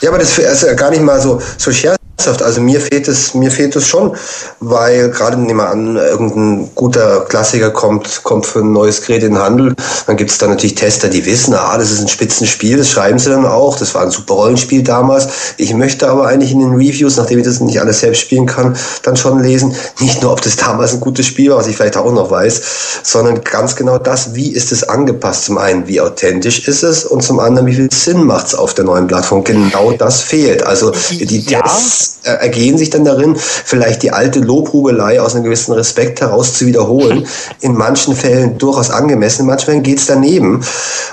Ja, 0.01 0.11
aber 0.11 0.19
das 0.19 0.39
ist 0.39 0.63
ja 0.63 0.75
gar 0.75 0.91
nicht 0.91 1.03
mal 1.03 1.21
so, 1.21 1.41
so 1.59 1.73
scherzhaft. 1.73 2.43
Also 2.43 2.61
mir 2.61 2.81
fehlt 2.81 3.09
es, 3.09 3.35
mir 3.35 3.51
fehlt 3.51 3.77
es 3.77 3.87
schon, 3.87 4.17
weil 4.61 5.11
gerade 5.11 5.37
nehmen 5.37 5.59
wir 5.59 5.69
an, 5.69 5.97
irgendein 5.97 6.71
guter 6.75 7.21
Klassiker 7.29 7.71
kommt, 7.71 8.23
kommt 8.23 8.47
für 8.47 8.61
ein 8.61 8.73
neues 8.73 9.03
Gerät 9.03 9.23
in 9.23 9.35
den 9.35 9.43
Handel. 9.43 9.75
Dann 10.07 10.17
gibt 10.17 10.31
es 10.31 10.39
da 10.39 10.47
natürlich 10.47 10.75
Tester, 10.75 11.09
die 11.09 11.25
wissen, 11.27 11.55
ah, 11.55 11.77
das 11.77 11.91
ist 11.91 12.01
ein 12.01 12.09
Spitzenspiel, 12.09 12.77
das 12.77 12.91
schreiben 12.91 13.19
sie 13.19 13.31
dann 13.31 13.47
auch. 13.47 13.79
Das 13.79 13.95
war 13.95 14.03
ein 14.03 14.11
super 14.11 14.35
Rollenspiel 14.35 14.83
damals. 14.83 15.29
Ich 15.57 15.75
möchte 15.75 16.09
aber 16.09 16.27
eigentlich 16.27 16.53
in 16.53 16.61
den 16.61 16.75
Reviews, 16.75 17.17
nachdem 17.17 17.39
ich 17.41 17.45
das 17.45 17.61
nicht 17.61 17.81
alles 17.81 18.01
selbst 18.01 18.21
spielen 18.21 18.47
kann, 18.47 18.77
dann 19.03 19.17
schon 19.17 19.43
lesen, 19.43 19.75
nicht 20.01 20.23
nur, 20.23 20.33
ob 20.33 20.43
das 20.43 20.57
damals 20.57 20.93
ein 20.93 21.01
gutes 21.01 21.27
Spiel 21.27 21.51
war, 21.51 21.59
was 21.59 21.67
ich 21.67 21.77
vielleicht 21.77 21.97
auch 21.97 22.13
noch 22.13 22.31
weiß, 22.31 22.63
sondern 23.03 23.43
ganz 23.43 23.77
genau 23.77 23.99
das, 23.99 24.35
wie 24.35 24.53
ist 24.53 24.73
es 24.73 24.89
angepasst? 24.89 25.45
Zum 25.47 25.59
einen, 25.59 25.87
wie 25.89 26.01
authentisch 26.01 26.67
ist 26.69 26.83
es 26.83 27.05
und 27.05 27.23
zum 27.23 27.41
anderen, 27.41 27.67
wie 27.67 27.75
viel 27.75 27.91
Sinn 27.93 28.25
macht 28.25 28.47
es 28.47 28.55
auf 28.55 28.75
der 28.75 28.85
neuen 28.85 29.07
Plattform? 29.07 29.45
Genau 29.45 29.84
das 29.93 30.21
fehlt. 30.23 30.65
Also 30.65 30.93
die. 31.11 31.45
Tests 31.45 32.19
äh, 32.25 32.31
ergehen 32.31 32.79
sich 32.79 32.91
dann 32.91 33.05
darin, 33.05 33.37
vielleicht 33.37 34.03
die 34.03 34.11
alte 34.11 34.41
Lobhubelei 34.41 35.21
aus 35.21 35.35
einem 35.35 35.45
gewissen 35.45 35.73
Respekt 35.73 36.21
heraus 36.21 36.55
zu 36.55 36.67
wiederholen. 36.67 37.27
In 37.61 37.75
manchen 37.75 38.17
Fällen 38.17 38.59
durchaus 38.59 38.91
angemessen, 38.91 39.43
in 39.43 39.49
manchen 39.49 39.67
Fällen 39.67 39.83
geht's 39.83 40.07
daneben. 40.07 40.65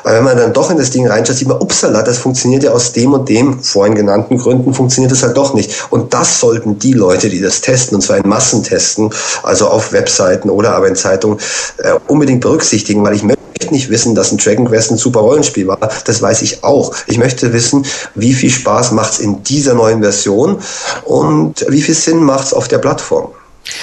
Weil 0.04 0.18
wenn 0.18 0.24
man 0.24 0.38
dann 0.38 0.54
doch 0.54 0.72
in 0.72 0.78
das 0.78 0.92
Ding 0.92 1.08
reinschaut, 1.08 1.36
sieht 1.36 1.48
man, 1.48 1.58
upsala, 1.58 2.02
das 2.02 2.18
funktioniert 2.18 2.64
ja 2.64 2.72
aus 2.72 2.94
dem 2.94 3.14
und 3.14 3.30
dem 3.30 3.62
vorhin 3.62 3.96
genannten 3.96 4.38
Gründen, 4.38 4.74
funktioniert 4.74 5.12
das 5.12 5.24
halt 5.24 5.38
doch 5.38 5.54
nicht. 5.54 5.88
Und 5.90 6.14
das 6.14 6.40
sollten 6.40 6.80
die 6.80 6.94
Leute, 6.94 7.30
die 7.30 7.42
das 7.42 7.62
testen, 7.62 7.96
und 7.96 8.02
zwar 8.02 8.18
in 8.18 8.28
Massentesten, 8.28 9.10
also 9.44 9.68
auf 9.68 9.92
Webseiten 9.92 10.50
oder 10.50 10.76
aber 10.76 10.88
in 10.88 10.96
Zeitungen, 10.96 11.40
äh, 11.80 11.94
unbedingt 12.08 12.42
berücksichtigen, 12.42 13.04
weil 13.04 13.16
ich 13.16 13.24
möchte 13.24 13.42
nicht 13.70 13.90
wissen, 13.90 14.16
dass 14.16 14.32
ein 14.32 14.38
Dragon 14.38 14.66
Quest 14.66 14.92
ein 14.92 14.98
super 14.98 15.20
Rollenspiel 15.20 15.68
war. 15.68 15.78
Das 16.06 16.22
weiß 16.22 16.42
ich 16.42 16.64
auch. 16.64 16.96
Ich 17.06 17.20
möchte 17.20 17.54
wissen, 17.54 17.86
wie 18.16 18.34
viel 18.34 18.50
Spaß 18.50 18.92
macht 18.94 19.14
es 19.14 19.20
in 19.20 19.44
dieser 19.44 19.76
neuen 19.76 20.02
Version 20.02 20.58
und 21.04 21.66
wie 21.70 21.82
viel 21.82 21.96
Sinn 21.96 22.24
macht 22.24 22.48
es 22.48 22.54
auf 22.54 22.68
der 22.68 22.80
Plattform. 22.80 23.30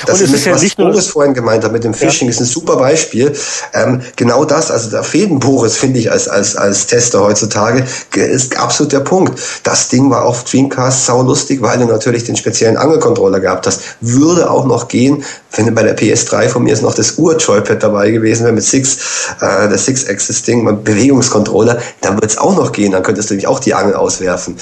Das 0.07 0.21
ist, 0.21 0.33
ist 0.33 0.45
ja 0.45 0.55
was 0.55 0.63
nicht 0.63 0.77
Boris 0.77 1.09
vorhin 1.09 1.35
gemeint 1.35 1.65
hat 1.65 1.73
mit 1.73 1.85
dem 1.85 1.95
Phishing, 1.95 2.29
ja. 2.29 2.33
ist 2.33 2.41
ein 2.41 2.47
super 2.47 2.77
Beispiel. 2.77 3.33
Ähm, 3.75 4.01
genau 4.17 4.45
das, 4.45 4.71
also 4.71 4.91
da 4.91 5.03
fehlt 5.03 5.31
ein 5.31 5.39
Boris, 5.39 5.77
finde 5.77 6.01
ich, 6.01 6.11
als, 6.11 6.29
als, 6.29 6.57
als 6.57 6.87
Tester 6.87 7.21
heutzutage, 7.21 7.85
ist 8.15 8.57
absolut 8.57 8.93
der 8.93 9.01
Punkt. 9.01 9.41
Das 9.63 9.89
Ding 9.89 10.11
war 10.11 10.25
auf 10.25 10.45
Dreamcast 10.45 11.07
sau 11.07 11.23
lustig, 11.23 11.63
weil 11.63 11.79
du 11.79 11.87
natürlich 11.87 12.25
den 12.25 12.37
speziellen 12.37 12.77
Angelcontroller 12.77 13.41
gehabt 13.41 13.67
hast. 13.67 13.81
Würde 14.01 14.51
auch 14.51 14.67
noch 14.67 14.89
gehen, 14.89 15.25
wenn 15.53 15.75
bei 15.75 15.83
der 15.83 15.97
PS3 15.97 16.49
von 16.49 16.63
mir 16.65 16.73
ist 16.73 16.83
noch 16.83 16.95
das 16.95 17.19
Ur-Joypad 17.19 17.83
dabei 17.83 18.11
gewesen 18.11 18.45
wäre 18.45 18.53
mit 18.53 18.65
Six, 18.65 18.99
äh, 19.41 19.69
das 19.69 19.87
Six-Axis-Ding, 19.87 20.65
mit 20.65 20.85
Bewegungscontroller, 20.85 21.81
dann 22.01 22.15
würde 22.15 22.27
es 22.27 22.39
auch 22.39 22.57
noch 22.57 22.73
gehen, 22.73 22.93
dann 22.93 23.03
könntest 23.03 23.31
du 23.31 23.35
nämlich 23.35 23.47
auch 23.47 23.61
die 23.61 23.75
Angel 23.75 23.95
auswerfen. 23.95 24.57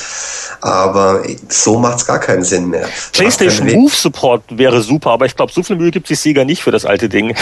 Aber 0.60 1.22
so 1.48 1.78
macht 1.78 1.98
es 1.98 2.06
gar 2.06 2.18
keinen 2.18 2.44
Sinn 2.44 2.68
mehr. 2.68 2.88
PlayStation 3.12 3.66
Move 3.66 3.92
Support 3.94 4.42
wäre 4.50 4.80
super, 4.80 5.05
aber 5.12 5.26
ich 5.26 5.36
glaube, 5.36 5.52
so 5.52 5.62
viel 5.62 5.76
Mühe 5.76 5.90
gibt 5.90 6.06
sich 6.06 6.18
Sega 6.18 6.44
nicht 6.44 6.62
für 6.62 6.70
das 6.70 6.84
alte 6.84 7.08
Ding. 7.08 7.34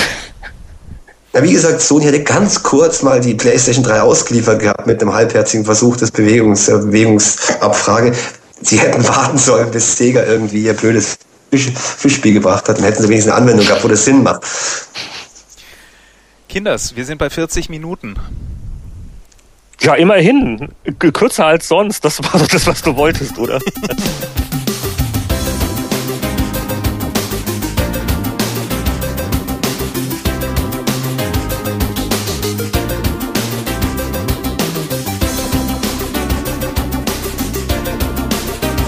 Ja, 1.33 1.42
wie 1.42 1.53
gesagt, 1.53 1.81
Sony 1.81 2.05
hatte 2.05 2.22
ganz 2.22 2.62
kurz 2.62 3.03
mal 3.03 3.20
die 3.20 3.35
PlayStation 3.35 3.85
3 3.85 4.03
ausgeliefert 4.03 4.61
gehabt 4.61 4.87
mit 4.87 5.03
einem 5.03 5.12
halbherzigen 5.12 5.64
Versuch 5.64 5.96
des 5.96 6.12
Bewegungs, 6.12 6.68
äh, 6.68 6.79
Bewegungsabfrage. 6.79 8.12
Sie 8.61 8.79
hätten 8.79 9.07
warten 9.09 9.38
sollen, 9.38 9.70
bis 9.72 9.96
Sega 9.96 10.22
irgendwie 10.24 10.62
ihr 10.62 10.74
blödes 10.74 11.18
Fisch, 11.50 11.72
Fischspiel 11.74 12.35
gebracht 12.35 12.68
hat. 12.68 12.79
Dann 12.79 12.85
hätten 12.85 13.03
sie 13.03 13.09
wenigstens 13.09 13.33
eine 13.33 13.42
Anwendung 13.42 13.66
gehabt, 13.66 13.83
wo 13.83 13.88
das 13.88 14.05
Sinn 14.05 14.22
macht. 14.22 14.42
Kinders, 16.48 16.94
wir 16.94 17.05
sind 17.05 17.18
bei 17.18 17.31
40 17.31 17.68
Minuten. 17.68 18.14
Ja, 19.81 19.94
immerhin. 19.94 20.68
Kürzer 20.98 21.46
als 21.46 21.66
sonst. 21.66 22.05
Das 22.05 22.22
war 22.22 22.40
doch 22.40 22.46
das, 22.46 22.66
was 22.68 22.81
du 22.81 22.96
wolltest, 22.96 23.38
oder? 23.38 23.59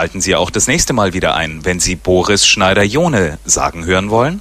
Schalten 0.00 0.22
Sie 0.22 0.34
auch 0.34 0.48
das 0.48 0.66
nächste 0.66 0.94
Mal 0.94 1.12
wieder 1.12 1.34
ein, 1.34 1.66
wenn 1.66 1.78
Sie 1.78 1.94
Boris 1.94 2.46
Schneider-Jone 2.46 3.38
sagen 3.44 3.84
hören 3.84 4.08
wollen. 4.08 4.40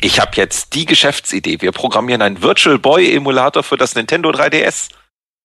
Ich 0.00 0.20
habe 0.20 0.30
jetzt 0.36 0.76
die 0.76 0.84
Geschäftsidee. 0.84 1.60
Wir 1.60 1.72
programmieren 1.72 2.22
einen 2.22 2.42
Virtual 2.42 2.78
Boy 2.78 3.12
Emulator 3.12 3.64
für 3.64 3.76
das 3.76 3.96
Nintendo 3.96 4.30
3DS. 4.30 4.90